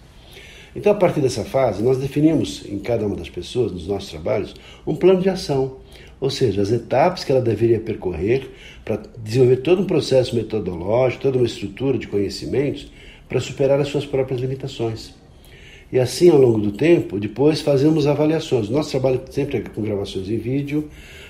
Então, 0.75 0.93
a 0.93 0.95
partir 0.95 1.21
dessa 1.21 1.45
fase, 1.45 1.83
nós 1.83 1.99
definimos 1.99 2.65
em 2.67 2.79
cada 2.79 3.07
uma 3.07 3.17
das 3.17 3.29
pessoas, 3.29 3.73
nos 3.73 3.87
nossos 3.87 4.11
trabalhos, 4.11 4.55
um 4.87 4.95
plano 4.95 5.21
de 5.21 5.29
ação, 5.29 5.77
ou 6.19 6.31
seja, 6.31 6.63
as 6.63 6.71
etapas 6.73 7.25
que 7.25 7.33
ela 7.33 7.43
deveria 7.43 7.79
percorrer 7.79 8.49
para 8.85 9.03
desenvolver 9.19 9.57
todo 9.57 9.83
um 9.83 9.87
processo 9.87 10.35
metodológico, 10.35 11.23
toda 11.23 11.37
uma 11.37 11.47
estrutura 11.47 11.99
de 11.99 12.07
conhecimentos 12.07 12.91
para 13.29 13.41
superar 13.41 13.81
as 13.81 13.89
suas 13.89 14.07
próprias 14.07 14.41
limitações. 14.41 15.15
E 15.93 15.99
assim, 15.99 16.31
ao 16.31 16.39
longo 16.39 16.59
do 16.59 16.73
tempo, 16.73 17.21
depois 17.21 17.61
fazemos 17.61 18.07
avaliações. 18.07 18.71
Nosso 18.71 18.93
trabalho 18.93 19.21
sempre 19.31 19.59
é 19.59 19.61
com 19.61 19.83
gravações 19.83 20.31
em 20.31 20.39
vídeo, 20.39 20.89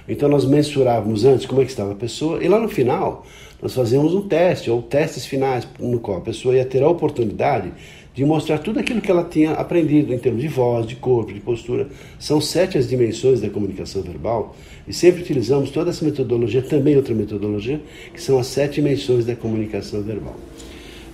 então 0.08 0.28
nós 0.28 0.44
mensurávamos 0.44 1.24
antes 1.24 1.46
como 1.46 1.60
é 1.60 1.64
que 1.64 1.70
estava 1.70 1.92
a 1.92 1.96
pessoa 1.96 2.42
e 2.42 2.48
lá 2.48 2.58
no 2.58 2.68
final 2.68 3.24
nós 3.60 3.74
fazíamos 3.74 4.14
um 4.14 4.22
teste 4.22 4.70
ou 4.70 4.82
testes 4.82 5.24
finais 5.24 5.66
no 5.78 6.00
qual 6.00 6.18
a 6.18 6.20
pessoa 6.20 6.56
ia 6.56 6.64
ter 6.64 6.82
a 6.82 6.88
oportunidade 6.88 7.72
de 8.14 8.24
mostrar 8.24 8.58
tudo 8.58 8.78
aquilo 8.78 9.00
que 9.00 9.10
ela 9.10 9.24
tinha 9.24 9.52
aprendido 9.52 10.12
em 10.12 10.18
termos 10.18 10.42
de 10.42 10.48
voz, 10.48 10.86
de 10.86 10.96
corpo, 10.96 11.32
de 11.32 11.40
postura. 11.40 11.88
São 12.18 12.40
sete 12.40 12.76
as 12.76 12.88
dimensões 12.88 13.40
da 13.40 13.48
comunicação 13.48 14.02
verbal 14.02 14.54
e 14.86 14.92
sempre 14.92 15.22
utilizamos 15.22 15.70
toda 15.70 15.90
essa 15.90 16.04
metodologia, 16.04 16.60
também 16.60 16.96
outra 16.96 17.14
metodologia, 17.14 17.80
que 18.12 18.20
são 18.20 18.38
as 18.38 18.48
sete 18.48 18.76
dimensões 18.76 19.24
da 19.24 19.34
comunicação 19.34 20.02
verbal. 20.02 20.36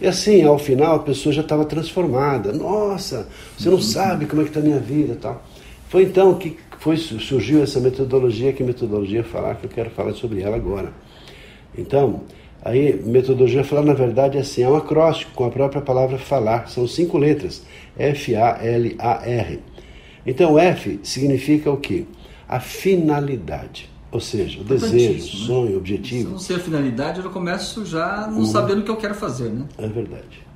E 0.00 0.06
assim, 0.06 0.42
ao 0.42 0.58
final, 0.58 0.96
a 0.96 1.00
pessoa 1.00 1.32
já 1.32 1.42
estava 1.42 1.64
transformada. 1.64 2.52
Nossa, 2.52 3.28
você 3.56 3.68
não 3.68 3.80
sabe 3.80 4.26
como 4.26 4.42
é 4.42 4.44
que 4.44 4.50
está 4.50 4.60
a 4.60 4.62
minha 4.62 4.78
vida 4.78 5.16
tal. 5.20 5.44
Foi 5.88 6.02
então 6.02 6.34
que 6.34 6.56
foi, 6.78 6.96
surgiu 6.96 7.62
essa 7.62 7.80
metodologia, 7.80 8.52
que 8.52 8.62
metodologia 8.62 9.24
falar, 9.24 9.56
que 9.56 9.64
eu 9.64 9.70
quero 9.70 9.90
falar 9.90 10.14
sobre 10.14 10.42
ela 10.42 10.56
agora. 10.56 10.92
Então, 11.76 12.22
aí, 12.62 13.00
metodologia 13.04 13.64
falar, 13.64 13.82
na 13.82 13.94
verdade, 13.94 14.38
é 14.38 14.40
assim, 14.40 14.62
é 14.62 14.68
um 14.68 14.76
acróstico 14.76 15.32
com 15.32 15.44
a 15.44 15.50
própria 15.50 15.82
palavra 15.82 16.18
falar, 16.18 16.68
são 16.68 16.86
cinco 16.86 17.18
letras, 17.18 17.64
F-A-L-A-R. 17.98 19.60
Então, 20.24 20.58
F 20.58 21.00
significa 21.02 21.70
o 21.70 21.76
quê? 21.76 22.04
A 22.48 22.60
finalidade. 22.60 23.90
Ou 24.10 24.20
seja, 24.20 24.60
o 24.60 24.64
desejo, 24.64 25.38
né? 25.38 25.46
sonho, 25.46 25.76
objetivo. 25.76 26.28
Se 26.28 26.32
não 26.32 26.38
ser 26.38 26.54
a 26.54 26.60
finalidade, 26.60 27.20
eu 27.20 27.30
começo 27.30 27.84
já 27.84 28.26
não 28.26 28.38
uhum. 28.38 28.46
sabendo 28.46 28.80
o 28.80 28.84
que 28.84 28.90
eu 28.90 28.96
quero 28.96 29.14
fazer, 29.14 29.50
né? 29.50 29.66
É 29.76 29.86
verdade. 29.86 30.47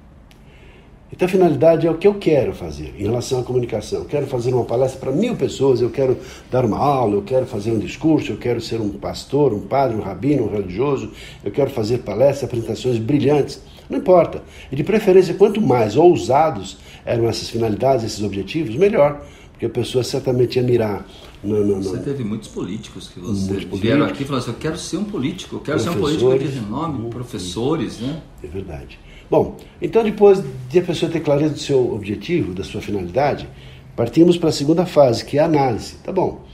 Então 1.12 1.26
a 1.26 1.28
finalidade 1.28 1.86
é 1.86 1.90
o 1.90 1.98
que 1.98 2.08
eu 2.08 2.14
quero 2.14 2.54
fazer 2.54 2.94
em 2.98 3.02
relação 3.02 3.40
à 3.40 3.42
comunicação. 3.42 4.00
Eu 4.00 4.04
quero 4.06 4.26
fazer 4.26 4.54
uma 4.54 4.64
palestra 4.64 4.98
para 4.98 5.12
mil 5.12 5.36
pessoas, 5.36 5.82
eu 5.82 5.90
quero 5.90 6.16
dar 6.50 6.64
uma 6.64 6.78
aula, 6.78 7.16
eu 7.16 7.22
quero 7.22 7.44
fazer 7.44 7.70
um 7.70 7.78
discurso, 7.78 8.32
eu 8.32 8.38
quero 8.38 8.60
ser 8.62 8.80
um 8.80 8.88
pastor, 8.88 9.52
um 9.52 9.60
padre, 9.60 9.94
um 9.94 10.00
rabino, 10.00 10.44
um 10.44 10.50
religioso, 10.50 11.10
eu 11.44 11.50
quero 11.50 11.70
fazer 11.70 11.98
palestras, 11.98 12.44
apresentações 12.44 12.98
brilhantes. 12.98 13.60
Não 13.90 13.98
importa. 13.98 14.42
E 14.70 14.76
de 14.76 14.82
preferência, 14.82 15.34
quanto 15.34 15.60
mais 15.60 15.96
ousados 15.96 16.78
eram 17.04 17.28
essas 17.28 17.50
finalidades, 17.50 18.06
esses 18.06 18.22
objetivos, 18.22 18.74
melhor. 18.74 19.22
Porque 19.52 19.66
a 19.66 19.70
pessoa 19.70 20.02
certamente 20.02 20.56
ia 20.56 20.62
mirar. 20.62 21.06
Você 21.44 21.98
teve 21.98 22.24
muitos 22.24 22.48
políticos 22.48 23.08
que 23.08 23.20
você 23.20 23.52
muitos 23.52 23.80
vieram 23.80 24.06
aqui 24.06 24.22
e 24.22 24.26
falaram 24.26 24.44
assim, 24.44 24.52
eu 24.52 24.58
quero 24.58 24.78
ser 24.78 24.96
um 24.96 25.04
político, 25.04 25.56
eu 25.56 25.60
quero 25.60 25.78
ser 25.78 25.90
um 25.90 26.00
político 26.00 26.38
de 26.38 26.46
renome, 26.46 27.10
professores, 27.10 28.00
né? 28.00 28.22
É 28.42 28.46
verdade. 28.46 28.98
Bom, 29.32 29.56
então 29.80 30.04
depois 30.04 30.44
de 30.68 30.78
a 30.78 30.82
pessoa 30.82 31.10
ter 31.10 31.20
clareza 31.20 31.54
do 31.54 31.58
seu 31.58 31.94
objetivo, 31.94 32.52
da 32.52 32.62
sua 32.62 32.82
finalidade, 32.82 33.48
partimos 33.96 34.36
para 34.36 34.50
a 34.50 34.52
segunda 34.52 34.84
fase, 34.84 35.24
que 35.24 35.38
é 35.38 35.40
a 35.40 35.46
análise. 35.46 35.94
Tá 36.04 36.12
bom. 36.12 36.44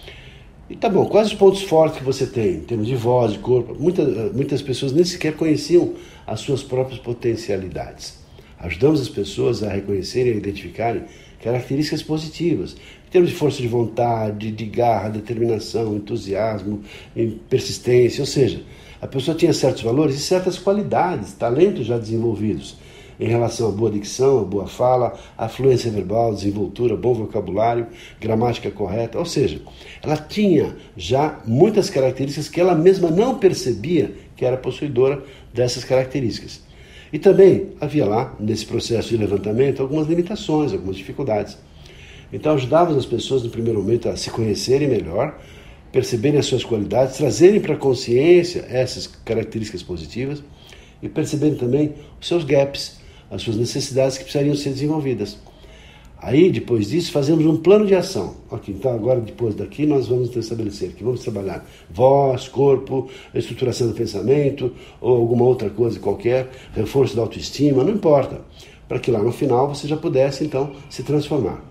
E 0.71 0.77
tá 0.77 0.89
bom, 0.89 1.05
quais 1.07 1.27
os 1.27 1.35
pontos 1.35 1.63
fortes 1.63 1.99
que 1.99 2.05
você 2.05 2.25
tem 2.25 2.59
em 2.59 2.61
termos 2.61 2.87
de 2.87 2.95
voz, 2.95 3.33
de 3.33 3.41
corpo? 3.41 3.75
Muitas, 3.75 4.33
muitas 4.33 4.63
pessoas 4.63 4.93
nem 4.93 5.03
sequer 5.03 5.35
conheciam 5.35 5.95
as 6.25 6.39
suas 6.39 6.63
próprias 6.63 7.01
potencialidades. 7.01 8.17
Ajudamos 8.61 9.01
as 9.01 9.09
pessoas 9.09 9.65
a 9.65 9.71
reconhecerem 9.71 10.35
e 10.35 10.37
identificarem 10.37 11.03
características 11.43 12.01
positivas, 12.05 12.77
em 13.09 13.11
termos 13.11 13.31
de 13.31 13.35
força 13.35 13.61
de 13.61 13.67
vontade, 13.67 14.53
de 14.53 14.67
garra, 14.67 15.09
determinação, 15.09 15.97
entusiasmo, 15.97 16.85
persistência, 17.51 18.23
ou 18.23 18.27
seja, 18.27 18.63
a 19.01 19.07
pessoa 19.07 19.37
tinha 19.37 19.53
certos 19.53 19.83
valores 19.83 20.17
e 20.17 20.21
certas 20.21 20.59
qualidades, 20.59 21.33
talentos 21.33 21.87
já 21.87 21.99
desenvolvidos 21.99 22.77
em 23.21 23.27
relação 23.27 23.69
à 23.69 23.73
boa 23.73 23.91
dicção, 23.91 24.41
à 24.41 24.45
boa 24.45 24.67
fala, 24.67 25.19
à 25.37 25.49
fluência 25.49 25.91
verbal, 25.91 26.33
desenvoltura, 26.33 26.97
bom 26.97 27.15
vocabulário, 27.15 27.87
gramática 28.21 28.71
correta. 28.71 29.19
Ou 29.19 29.25
seja, 29.25 29.61
ela 30.03 30.17
tinha 30.17 30.77
já 30.97 31.41
muitas 31.45 31.91
características 31.91 32.49
que 32.49 32.61
ela 32.61 32.75
mesma 32.75 33.11
não 33.11 33.39
percebia 33.39 34.15
que 34.37 34.45
era 34.45 34.57
possuidora 34.57 35.23
dessas 35.53 35.83
características. 35.85 36.63
E 37.13 37.19
também 37.19 37.71
havia 37.81 38.07
lá, 38.07 38.35
nesse 38.39 38.67
processo 38.67 39.09
de 39.09 39.17
levantamento, 39.17 39.83
algumas 39.83 40.07
limitações, 40.07 40.73
algumas 40.73 40.97
dificuldades. 40.97 41.59
Então 42.33 42.53
ajudávamos 42.53 42.99
as 42.99 43.07
pessoas 43.07 43.43
no 43.43 43.51
primeiro 43.51 43.81
momento 43.81 44.09
a 44.09 44.17
se 44.17 44.31
conhecerem 44.31 44.87
melhor, 44.87 45.39
perceberem 45.93 46.39
as 46.39 46.47
suas 46.47 46.65
qualidades, 46.65 47.17
trazerem 47.17 47.61
para 47.61 47.75
a 47.75 47.79
consciência 47.79 48.67
essas 48.69 49.07
características 49.07 49.83
positivas 49.83 50.43
e 51.03 51.09
perceberem 51.09 51.57
também 51.57 51.95
os 52.21 52.27
seus 52.27 52.45
gaps, 52.45 52.99
as 53.31 53.43
suas 53.43 53.57
necessidades 53.57 54.19
que 54.19 54.25
precisariam 54.25 54.55
ser 54.55 54.71
desenvolvidas. 54.71 55.39
Aí, 56.21 56.51
depois 56.51 56.89
disso, 56.89 57.13
fazemos 57.13 57.47
um 57.47 57.57
plano 57.57 57.87
de 57.87 57.95
ação. 57.95 58.35
Ok, 58.51 58.75
então 58.77 58.93
agora, 58.93 59.21
depois 59.21 59.55
daqui, 59.55 59.87
nós 59.87 60.09
vamos 60.09 60.35
estabelecer 60.35 60.91
que 60.91 61.05
vamos 61.05 61.21
trabalhar 61.21 61.65
voz, 61.89 62.49
corpo, 62.49 63.09
estruturação 63.33 63.87
do 63.87 63.95
pensamento, 63.95 64.73
ou 65.01 65.17
alguma 65.17 65.45
outra 65.45 65.71
coisa 65.71 66.01
qualquer, 66.01 66.51
reforço 66.75 67.15
da 67.15 67.23
autoestima, 67.23 67.85
não 67.85 67.93
importa. 67.93 68.41
Para 68.89 68.99
que 68.99 69.13
lá 69.13 69.23
no 69.23 69.31
final 69.31 69.69
você 69.69 69.87
já 69.87 69.97
pudesse, 69.97 70.45
então, 70.45 70.73
se 70.91 71.05
transformar. 71.05 71.68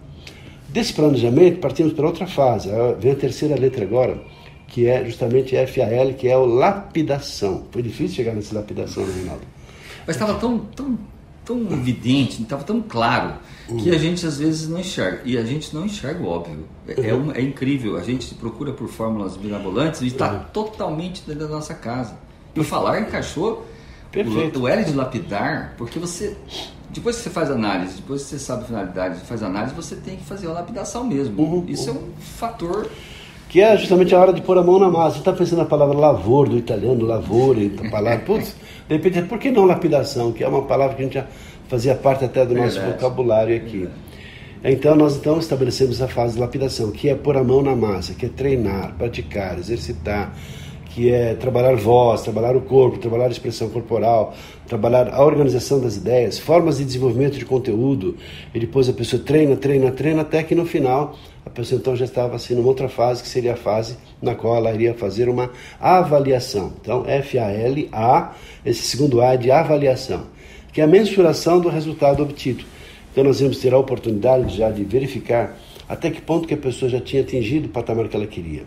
Desse 0.70 0.94
planejamento, 0.94 1.60
partimos 1.60 1.94
para 1.94 2.06
outra 2.06 2.28
fase. 2.28 2.70
Vem 3.00 3.14
a 3.14 3.16
terceira 3.16 3.56
letra 3.56 3.84
agora, 3.84 4.22
que 4.68 4.88
é 4.88 5.04
justamente 5.06 5.56
FAL, 5.68 6.14
que 6.18 6.28
é 6.28 6.38
o 6.38 6.46
lapidação. 6.46 7.66
Foi 7.72 7.82
difícil 7.82 8.18
chegar 8.18 8.34
nessa 8.34 8.54
lapidação, 8.54 9.06
né, 9.06 9.14
Reinaldo? 9.16 9.44
Mas 10.06 10.16
estava 10.16 10.36
tão, 10.36 10.60
tão, 10.60 10.98
tão 11.44 11.62
evidente, 11.72 12.42
estava 12.42 12.64
tão 12.64 12.82
claro, 12.82 13.36
que 13.82 13.90
a 13.92 13.98
gente 13.98 14.26
às 14.26 14.38
vezes 14.38 14.68
não 14.68 14.80
enxerga. 14.80 15.22
E 15.26 15.38
a 15.38 15.44
gente 15.44 15.74
não 15.74 15.86
enxerga 15.86 16.22
o 16.22 16.28
óbvio. 16.28 16.66
É, 16.88 17.10
é, 17.10 17.14
um, 17.14 17.32
é 17.32 17.42
incrível. 17.42 17.98
A 17.98 18.04
gente 18.04 18.34
procura 18.36 18.72
por 18.72 18.88
fórmulas 18.88 19.38
mirabolantes 19.38 20.02
e 20.02 20.08
está 20.08 20.34
totalmente 20.36 21.24
dentro 21.26 21.48
da 21.48 21.54
nossa 21.54 21.74
casa. 21.74 22.18
E 22.56 22.60
o 22.60 22.64
falar 22.64 23.02
encaixou 23.02 23.66
Perfeito. 24.12 24.60
o, 24.60 24.64
o 24.64 24.68
L 24.68 24.84
de 24.84 24.94
lapidar, 24.94 25.76
porque 25.78 26.00
você 26.00 26.36
depois 26.90 27.18
que 27.18 27.24
você 27.24 27.30
faz 27.30 27.52
análise, 27.52 27.96
depois 27.98 28.24
que 28.24 28.30
você 28.30 28.40
sabe 28.40 28.64
a 28.64 28.66
finalidade, 28.66 29.20
faz 29.22 29.44
análise, 29.44 29.74
você 29.76 29.96
tem 29.96 30.16
que 30.16 30.24
fazer 30.24 30.48
a 30.48 30.52
lapidação 30.52 31.04
mesmo. 31.04 31.42
Uhum, 31.42 31.66
Isso 31.68 31.90
é 31.90 31.94
um 31.94 32.12
fator. 32.20 32.90
Que 33.50 33.62
é 33.62 33.78
justamente 33.78 34.14
a 34.14 34.20
hora 34.20 34.34
de 34.34 34.42
pôr 34.42 34.58
a 34.58 34.64
mão 34.64 34.80
na 34.80 34.90
massa. 34.90 35.14
Você 35.14 35.20
está 35.20 35.34
pensando 35.34 35.60
na 35.60 35.66
palavra 35.66 35.98
lavoro 35.98 36.50
do 36.50 36.58
italiano, 36.58 37.06
lavoro, 37.06 37.60
a 37.86 37.90
palavra. 37.90 38.20
Putz, 38.20 38.56
de 38.88 38.96
repente, 38.96 39.22
por 39.24 39.38
que 39.40 39.52
não 39.52 39.66
lapidação? 39.66 40.32
Que 40.32 40.44
é 40.44 40.48
uma 40.48 40.64
palavra 40.64 40.96
que 40.96 41.02
a 41.02 41.06
gente 41.06 41.14
já 41.14 41.26
fazia 41.68 41.96
parte 41.96 42.26
até 42.26 42.46
do 42.46 42.54
nosso 42.54 42.76
Verdade. 42.76 43.02
vocabulário 43.02 43.56
aqui. 43.56 43.78
Verdade. 43.80 44.08
Então, 44.64 44.96
nós 44.96 45.16
então 45.16 45.38
estabelecemos 45.40 46.02
a 46.02 46.08
fase 46.08 46.34
de 46.34 46.40
lapidação, 46.40 46.92
que 46.92 47.10
é 47.10 47.16
pôr 47.16 47.38
a 47.38 47.44
mão 47.44 47.62
na 47.62 47.76
massa, 47.76 48.14
que 48.14 48.26
é 48.26 48.30
treinar, 48.30 48.96
praticar, 48.98 49.58
exercitar, 49.60 50.34
que 50.90 51.12
é 51.12 51.36
trabalhar 51.36 51.76
voz, 51.76 52.22
trabalhar 52.22 52.56
o 52.56 52.62
corpo, 52.62 52.98
trabalhar 52.98 53.26
a 53.26 53.30
expressão 53.30 53.70
corporal, 53.70 54.34
trabalhar 54.68 55.10
a 55.14 55.24
organização 55.24 55.80
das 55.80 55.96
ideias, 55.96 56.40
formas 56.40 56.78
de 56.78 56.86
desenvolvimento 56.86 57.38
de 57.38 57.46
conteúdo, 57.46 58.16
e 58.54 58.60
depois 58.60 58.90
a 58.90 58.94
pessoa 58.94 59.22
treina, 59.22 59.56
treina, 59.56 59.92
treina, 59.92 60.22
até 60.22 60.44
que 60.44 60.56
no 60.56 60.66
final 60.66 61.16
a 61.46 61.50
pessoa 61.50 61.80
então 61.80 61.96
já 61.96 62.06
estava 62.06 62.36
assim 62.36 62.56
numa 62.56 62.68
outra 62.68 62.90
fase, 62.90 63.22
que 63.24 63.30
seria 63.30 63.54
a 63.54 63.56
fase 63.56 63.98
na 64.22 64.36
qual 64.36 64.56
ela 64.56 64.74
iria 64.74 64.94
fazer 64.94 65.30
uma 65.30 65.50
avaliação. 65.80 66.74
Então, 66.82 67.06
F-A-L-A, 67.08 68.34
esse 68.66 68.82
segundo 68.82 69.22
A 69.22 69.36
de 69.36 69.50
avaliação, 69.50 70.24
que 70.74 70.82
é 70.82 70.84
a 70.84 70.88
mensuração 70.88 71.60
do 71.60 71.70
resultado 71.70 72.22
obtido. 72.22 72.66
Então, 73.12 73.24
nós 73.24 73.40
vamos 73.40 73.60
ter 73.60 73.74
a 73.74 73.78
oportunidade 73.78 74.58
já 74.58 74.70
de 74.70 74.84
verificar 74.84 75.58
até 75.88 76.12
que 76.12 76.22
ponto 76.22 76.48
que 76.48 76.54
a 76.54 76.58
pessoa 76.58 76.90
já 76.90 77.00
tinha 77.00 77.22
atingido 77.22 77.68
o 77.68 77.70
patamar 77.70 78.10
que 78.10 78.16
ela 78.16 78.28
queria. 78.28 78.64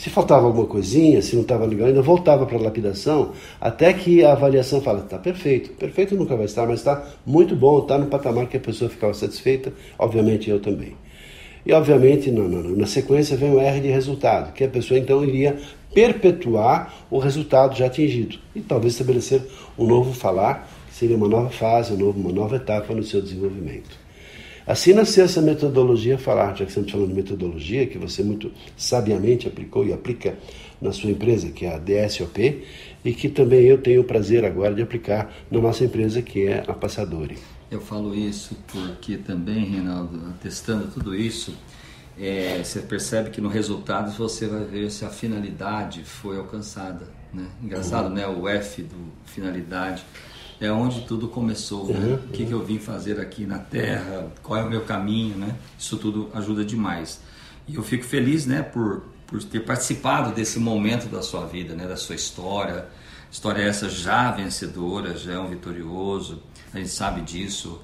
Se 0.00 0.08
faltava 0.08 0.46
alguma 0.46 0.66
coisinha, 0.66 1.20
se 1.20 1.34
não 1.34 1.42
estava 1.42 1.66
legal, 1.66 1.88
ainda 1.88 2.00
voltava 2.00 2.46
para 2.46 2.56
a 2.56 2.62
lapidação, 2.62 3.32
até 3.60 3.92
que 3.92 4.24
a 4.24 4.32
avaliação 4.32 4.80
fala, 4.80 5.00
está 5.00 5.18
perfeito. 5.18 5.72
Perfeito 5.72 6.16
nunca 6.16 6.34
vai 6.34 6.46
estar, 6.46 6.66
mas 6.66 6.78
está 6.78 7.06
muito 7.26 7.54
bom, 7.54 7.80
está 7.80 7.98
no 7.98 8.06
patamar 8.06 8.46
que 8.46 8.56
a 8.56 8.60
pessoa 8.60 8.88
ficava 8.88 9.12
satisfeita, 9.12 9.74
obviamente 9.98 10.48
eu 10.48 10.58
também. 10.58 10.96
E 11.66 11.72
obviamente 11.74 12.30
na, 12.30 12.48
na, 12.48 12.62
na 12.62 12.86
sequência 12.86 13.36
vem 13.36 13.52
o 13.52 13.60
R 13.60 13.78
de 13.78 13.88
resultado, 13.88 14.54
que 14.54 14.64
a 14.64 14.68
pessoa 14.68 14.98
então 14.98 15.22
iria 15.22 15.58
perpetuar 15.92 16.94
o 17.10 17.18
resultado 17.18 17.76
já 17.76 17.84
atingido 17.84 18.38
e 18.56 18.60
talvez 18.62 18.94
estabelecer 18.94 19.42
um 19.78 19.86
novo 19.86 20.14
falar, 20.14 20.66
que 20.88 20.94
seria 20.94 21.14
uma 21.14 21.28
nova 21.28 21.50
fase, 21.50 21.92
uma 21.92 22.32
nova 22.32 22.56
etapa 22.56 22.94
no 22.94 23.02
seu 23.02 23.20
desenvolvimento. 23.20 23.98
Assim 24.70 24.92
nasceu 24.92 25.24
essa 25.24 25.42
metodologia 25.42 26.16
falar, 26.16 26.54
já 26.54 26.64
que 26.64 26.70
estamos 26.70 26.92
falando 26.92 27.08
de 27.08 27.14
metodologia, 27.14 27.88
que 27.88 27.98
você 27.98 28.22
muito 28.22 28.52
sabiamente 28.76 29.48
aplicou 29.48 29.84
e 29.84 29.92
aplica 29.92 30.38
na 30.80 30.92
sua 30.92 31.10
empresa, 31.10 31.50
que 31.50 31.66
é 31.66 31.74
a 31.74 31.78
DSOP, 31.78 32.64
e 33.04 33.12
que 33.12 33.28
também 33.28 33.66
eu 33.66 33.78
tenho 33.78 34.02
o 34.02 34.04
prazer 34.04 34.44
agora 34.44 34.72
de 34.72 34.80
aplicar 34.80 35.34
na 35.50 35.58
nossa 35.58 35.84
empresa, 35.84 36.22
que 36.22 36.46
é 36.46 36.62
a 36.68 36.72
Passadori. 36.72 37.36
Eu 37.68 37.80
falo 37.80 38.14
isso 38.14 38.56
porque 38.68 39.16
também, 39.16 39.64
Reinaldo, 39.64 40.20
testando 40.40 40.86
tudo 40.86 41.16
isso, 41.16 41.52
é, 42.16 42.62
você 42.62 42.78
percebe 42.78 43.30
que 43.30 43.40
no 43.40 43.48
resultado 43.48 44.12
você 44.12 44.46
vai 44.46 44.64
ver 44.64 44.88
se 44.92 45.04
a 45.04 45.08
finalidade 45.08 46.04
foi 46.04 46.36
alcançada. 46.36 47.08
Né? 47.34 47.44
Engraçado, 47.60 48.06
uhum. 48.06 48.14
né? 48.14 48.28
O 48.28 48.48
F 48.48 48.82
do 48.82 48.96
finalidade 49.24 50.04
é 50.60 50.70
onde 50.70 51.02
tudo 51.02 51.26
começou, 51.28 51.86
né? 51.88 51.98
Uhum, 51.98 52.14
o 52.14 52.28
que, 52.28 52.44
que 52.44 52.52
eu 52.52 52.64
vim 52.64 52.78
fazer 52.78 53.18
aqui 53.18 53.46
na 53.46 53.58
Terra, 53.58 54.30
qual 54.42 54.60
é 54.60 54.62
o 54.62 54.68
meu 54.68 54.82
caminho, 54.82 55.36
né? 55.36 55.56
Isso 55.78 55.96
tudo 55.96 56.28
ajuda 56.34 56.64
demais. 56.64 57.20
E 57.66 57.76
eu 57.76 57.82
fico 57.82 58.04
feliz, 58.04 58.46
né, 58.46 58.62
por, 58.62 59.04
por 59.26 59.42
ter 59.42 59.60
participado 59.60 60.34
desse 60.34 60.58
momento 60.58 61.08
da 61.08 61.22
sua 61.22 61.46
vida, 61.46 61.74
né, 61.74 61.86
da 61.86 61.96
sua 61.96 62.14
história. 62.14 62.86
História 63.30 63.62
essa 63.62 63.88
já 63.88 64.30
vencedora, 64.32 65.16
já 65.16 65.34
é 65.34 65.38
um 65.38 65.48
vitorioso, 65.48 66.42
a 66.74 66.78
gente 66.78 66.90
sabe 66.90 67.20
disso. 67.20 67.80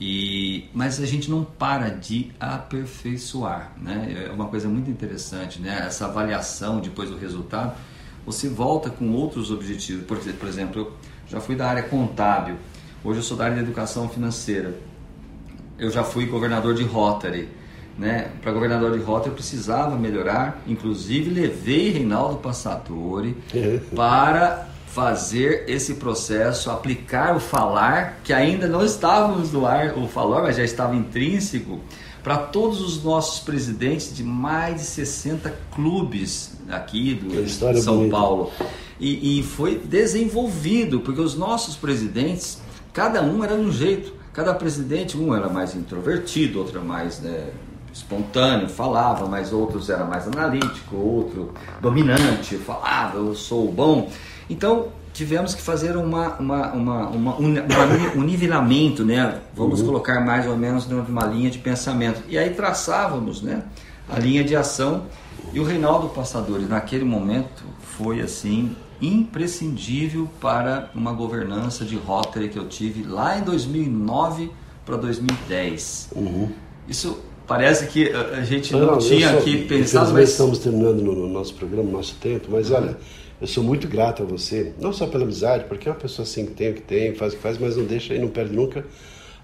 E, 0.00 0.68
mas 0.72 1.00
a 1.00 1.06
gente 1.06 1.30
não 1.30 1.44
para 1.44 1.90
de 1.90 2.32
aperfeiçoar, 2.40 3.72
né? 3.76 4.26
É 4.28 4.32
uma 4.32 4.46
coisa 4.46 4.66
muito 4.66 4.90
interessante, 4.90 5.60
né? 5.60 5.84
Essa 5.86 6.06
avaliação 6.06 6.80
depois 6.80 7.10
do 7.10 7.18
resultado, 7.18 7.76
você 8.24 8.48
volta 8.48 8.88
com 8.88 9.10
outros 9.12 9.50
objetivos. 9.50 10.06
Por, 10.06 10.18
por 10.18 10.48
exemplo, 10.48 10.80
eu, 10.80 10.92
já 11.30 11.40
fui 11.40 11.54
da 11.54 11.68
área 11.68 11.82
contábil, 11.84 12.56
hoje 13.04 13.20
eu 13.20 13.22
sou 13.22 13.36
da 13.36 13.44
área 13.44 13.56
de 13.56 13.62
educação 13.62 14.08
financeira. 14.08 14.74
Eu 15.78 15.90
já 15.90 16.02
fui 16.02 16.26
governador 16.26 16.74
de 16.74 16.82
Rotary. 16.82 17.48
Né? 17.96 18.30
Para 18.42 18.50
governador 18.52 18.92
de 18.92 19.04
Rotary 19.04 19.30
eu 19.30 19.34
precisava 19.34 19.96
melhorar, 19.96 20.62
inclusive 20.66 21.30
levei 21.30 21.90
Reinaldo 21.90 22.36
Passatori 22.36 23.36
é. 23.54 23.78
para 23.94 24.69
fazer 24.90 25.64
esse 25.68 25.94
processo, 25.94 26.70
aplicar 26.70 27.36
o 27.36 27.40
falar, 27.40 28.18
que 28.24 28.32
ainda 28.32 28.66
não 28.66 28.84
estávamos 28.84 29.52
no 29.52 29.64
ar 29.64 29.96
o 29.96 30.08
falar, 30.08 30.42
mas 30.42 30.56
já 30.56 30.64
estava 30.64 30.96
intrínseco, 30.96 31.80
para 32.24 32.36
todos 32.36 32.80
os 32.80 33.02
nossos 33.02 33.40
presidentes 33.40 34.14
de 34.14 34.24
mais 34.24 34.80
de 34.80 34.86
60 34.86 35.54
clubes 35.74 36.52
aqui 36.68 37.14
do 37.14 37.48
São 37.80 37.98
bonita. 37.98 38.16
Paulo. 38.16 38.52
E, 38.98 39.38
e 39.38 39.42
foi 39.42 39.78
desenvolvido, 39.78 41.00
porque 41.00 41.20
os 41.20 41.34
nossos 41.34 41.76
presidentes, 41.76 42.60
cada 42.92 43.22
um 43.22 43.42
era 43.42 43.56
de 43.56 43.62
um 43.62 43.72
jeito. 43.72 44.12
Cada 44.32 44.52
presidente, 44.54 45.16
um 45.16 45.34
era 45.34 45.48
mais 45.48 45.74
introvertido, 45.74 46.58
outro 46.58 46.78
era 46.78 46.86
mais 46.86 47.20
né, 47.20 47.48
espontâneo, 47.92 48.68
falava, 48.68 49.26
mas 49.26 49.52
outros 49.52 49.88
era 49.88 50.04
mais 50.04 50.26
analítico, 50.26 50.96
outro 50.96 51.52
dominante, 51.80 52.56
falava, 52.56 53.18
eu 53.18 53.34
sou 53.34 53.70
bom. 53.70 54.10
Então 54.50 54.88
tivemos 55.12 55.54
que 55.54 55.62
fazer 55.62 55.96
uma, 55.96 56.34
uma, 56.34 56.72
uma, 56.72 57.08
uma 57.08 57.36
um, 57.38 58.22
nivelamento, 58.22 59.04
né? 59.04 59.38
Vamos 59.54 59.80
uhum. 59.80 59.86
colocar 59.86 60.20
mais 60.20 60.46
ou 60.46 60.56
menos 60.56 60.86
numa 60.86 61.24
linha 61.26 61.50
de 61.50 61.58
pensamento. 61.58 62.22
E 62.28 62.36
aí 62.36 62.50
traçávamos 62.50 63.40
né, 63.40 63.62
a 64.08 64.18
linha 64.18 64.44
de 64.44 64.56
ação. 64.56 65.04
E 65.52 65.60
o 65.60 65.64
Reinaldo 65.64 66.08
Passadores, 66.08 66.68
naquele 66.68 67.04
momento, 67.04 67.64
foi 67.96 68.20
assim 68.20 68.74
imprescindível 69.00 70.28
para 70.40 70.90
uma 70.94 71.12
governança 71.12 71.84
de 71.84 71.96
Rotary 71.96 72.50
que 72.50 72.58
eu 72.58 72.68
tive 72.68 73.02
lá 73.02 73.38
em 73.38 73.42
2009 73.42 74.50
para 74.84 74.96
2010. 74.96 76.10
Uhum. 76.14 76.50
Isso 76.86 77.18
parece 77.46 77.86
que 77.86 78.10
a 78.12 78.42
gente 78.42 78.72
não, 78.72 78.86
não 78.86 78.98
tinha 78.98 79.30
sou, 79.32 79.42
que 79.42 79.64
pensar. 79.64 80.06
Mas 80.12 80.30
estamos 80.30 80.58
terminando 80.58 81.00
no, 81.02 81.14
no, 81.14 81.28
nosso 81.28 81.54
programa, 81.54 81.84
no 81.84 81.96
nosso 81.96 82.14
tempo, 82.16 82.48
mas 82.50 82.70
olha, 82.70 82.96
eu 83.40 83.46
sou 83.46 83.64
muito 83.64 83.88
grato 83.88 84.22
a 84.22 84.26
você, 84.26 84.74
não 84.78 84.92
só 84.92 85.06
pela 85.06 85.24
amizade, 85.24 85.64
porque 85.64 85.88
é 85.88 85.92
uma 85.92 85.98
pessoa 85.98 86.24
assim 86.24 86.44
que 86.44 86.52
tem 86.52 86.70
o 86.70 86.74
que 86.74 86.82
tem, 86.82 87.14
faz 87.14 87.32
o 87.32 87.36
que 87.36 87.42
faz, 87.42 87.56
mas 87.56 87.76
não 87.76 87.84
deixa 87.84 88.14
e 88.14 88.18
não 88.18 88.28
perde 88.28 88.54
nunca 88.54 88.84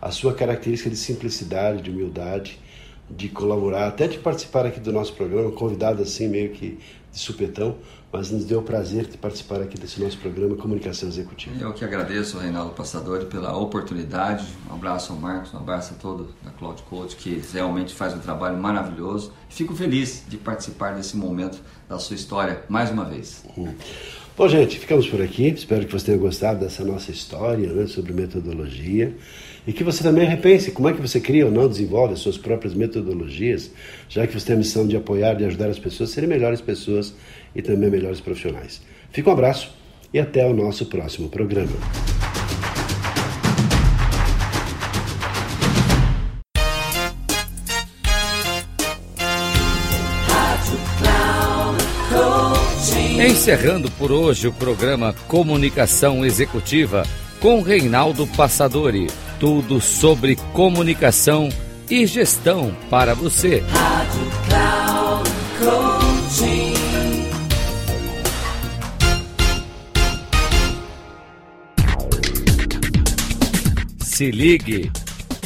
a 0.01 0.11
sua 0.11 0.35
característica 0.35 0.91
de 0.91 0.97
simplicidade, 0.97 1.83
de 1.83 1.91
humildade, 1.91 2.59
de 3.09 3.29
colaborar, 3.29 3.87
até 3.87 4.07
de 4.07 4.19
participar 4.19 4.67
aqui 4.67 4.81
do 4.81 4.93
nosso 4.93 5.15
programa, 5.15 5.51
convidado 5.53 6.03
assim 6.03 6.29
meio 6.29 6.51
que 6.51 6.79
de 7.11 7.19
supetão, 7.19 7.77
mas 8.17 8.31
nos 8.31 8.47
deu 8.47 8.61
o 8.61 8.63
prazer 8.63 9.05
de 9.05 9.19
participar 9.19 9.61
aqui 9.61 9.79
desse 9.79 10.01
nosso 10.01 10.17
programa 10.17 10.57
Comunicação 10.57 11.07
Executiva. 11.07 11.55
Eu 11.61 11.75
que 11.75 11.85
agradeço, 11.85 12.39
Reinaldo 12.39 12.73
Passadori, 12.73 13.27
pela 13.27 13.55
oportunidade. 13.55 14.47
Um 14.71 14.75
abraço 14.75 15.13
ao 15.13 15.19
Marcos, 15.19 15.53
um 15.53 15.59
abraço 15.59 15.93
a 15.93 16.01
todo 16.01 16.35
da 16.43 16.51
Cloud 16.51 16.83
Coach, 16.85 17.15
que 17.15 17.43
realmente 17.53 17.93
faz 17.93 18.15
um 18.15 18.19
trabalho 18.19 18.57
maravilhoso. 18.57 19.35
Fico 19.51 19.75
feliz 19.75 20.25
de 20.27 20.39
participar 20.39 20.95
desse 20.95 21.15
momento 21.15 21.59
da 21.87 21.99
sua 21.99 22.17
história 22.17 22.63
mais 22.71 22.91
uma 22.91 23.05
vez. 23.05 23.45
Hum. 23.57 23.75
Bom, 24.35 24.49
gente, 24.49 24.79
ficamos 24.79 25.07
por 25.07 25.21
aqui. 25.21 25.49
Espero 25.49 25.85
que 25.85 25.93
você 25.93 26.07
tenha 26.07 26.19
gostado 26.19 26.61
dessa 26.61 26.85
nossa 26.85 27.11
história 27.11 27.71
né, 27.71 27.87
sobre 27.87 28.15
metodologia 28.15 29.15
e 29.67 29.73
que 29.73 29.83
você 29.83 30.03
também 30.03 30.27
repense 30.27 30.71
como 30.71 30.89
é 30.89 30.93
que 30.93 31.01
você 31.01 31.19
cria 31.19 31.47
ou 31.47 31.51
não 31.51 31.69
desenvolve 31.69 32.15
as 32.15 32.21
suas 32.21 32.39
próprias 32.39 32.73
metodologias, 32.73 33.71
já 34.09 34.27
que 34.27 34.39
você 34.39 34.47
tem 34.47 34.55
a 34.55 34.59
missão 34.59 34.87
de 34.87 34.97
apoiar, 34.97 35.35
de 35.35 35.45
ajudar 35.45 35.69
as 35.69 35.79
pessoas 35.79 36.11
a 36.11 36.13
serem 36.15 36.29
melhores 36.29 36.61
pessoas 36.61 37.15
e 37.57 37.63
também 37.63 37.91
melhores 37.91 38.21
profissionais. 38.21 38.83
Fica 39.11 39.31
um 39.31 39.33
abraço 39.33 39.75
e 40.13 40.21
até 40.21 40.47
o 40.47 40.53
nosso 40.53 40.87
próximo 40.87 41.29
programa. 41.29 41.73
Encerrando 53.19 53.91
por 53.93 54.13
hoje 54.13 54.47
o 54.47 54.53
programa 54.53 55.15
Comunicação 55.27 56.25
Executiva 56.25 57.05
com 57.41 57.63
Reinaldo 57.63 58.27
Passadori. 58.27 59.07
Tudo 59.41 59.81
sobre 59.81 60.37
comunicação 60.53 61.49
e 61.89 62.07
gestão 62.07 62.75
para 62.91 63.15
você. 63.15 63.63
Rádio 63.69 64.46
Se 74.17 74.31
ligue. 74.31 74.91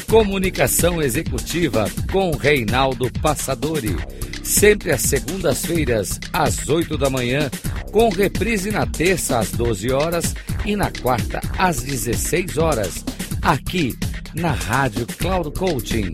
Comunicação 0.08 1.02
Executiva 1.02 1.90
com 2.12 2.30
Reinaldo 2.30 3.10
Passadori. 3.20 3.96
Sempre 4.44 4.92
às 4.92 5.00
segundas-feiras, 5.00 6.20
às 6.32 6.68
8 6.68 6.96
da 6.96 7.10
manhã, 7.10 7.50
com 7.90 8.08
reprise 8.10 8.70
na 8.70 8.86
terça 8.86 9.40
às 9.40 9.50
12 9.50 9.90
horas 9.90 10.36
e 10.64 10.76
na 10.76 10.88
quarta 10.88 11.40
às 11.58 11.82
16 11.82 12.58
horas 12.58 13.04
aqui 13.42 13.98
na 14.36 14.52
Rádio 14.52 15.04
Cloud 15.18 15.50
Coaching. 15.58 16.12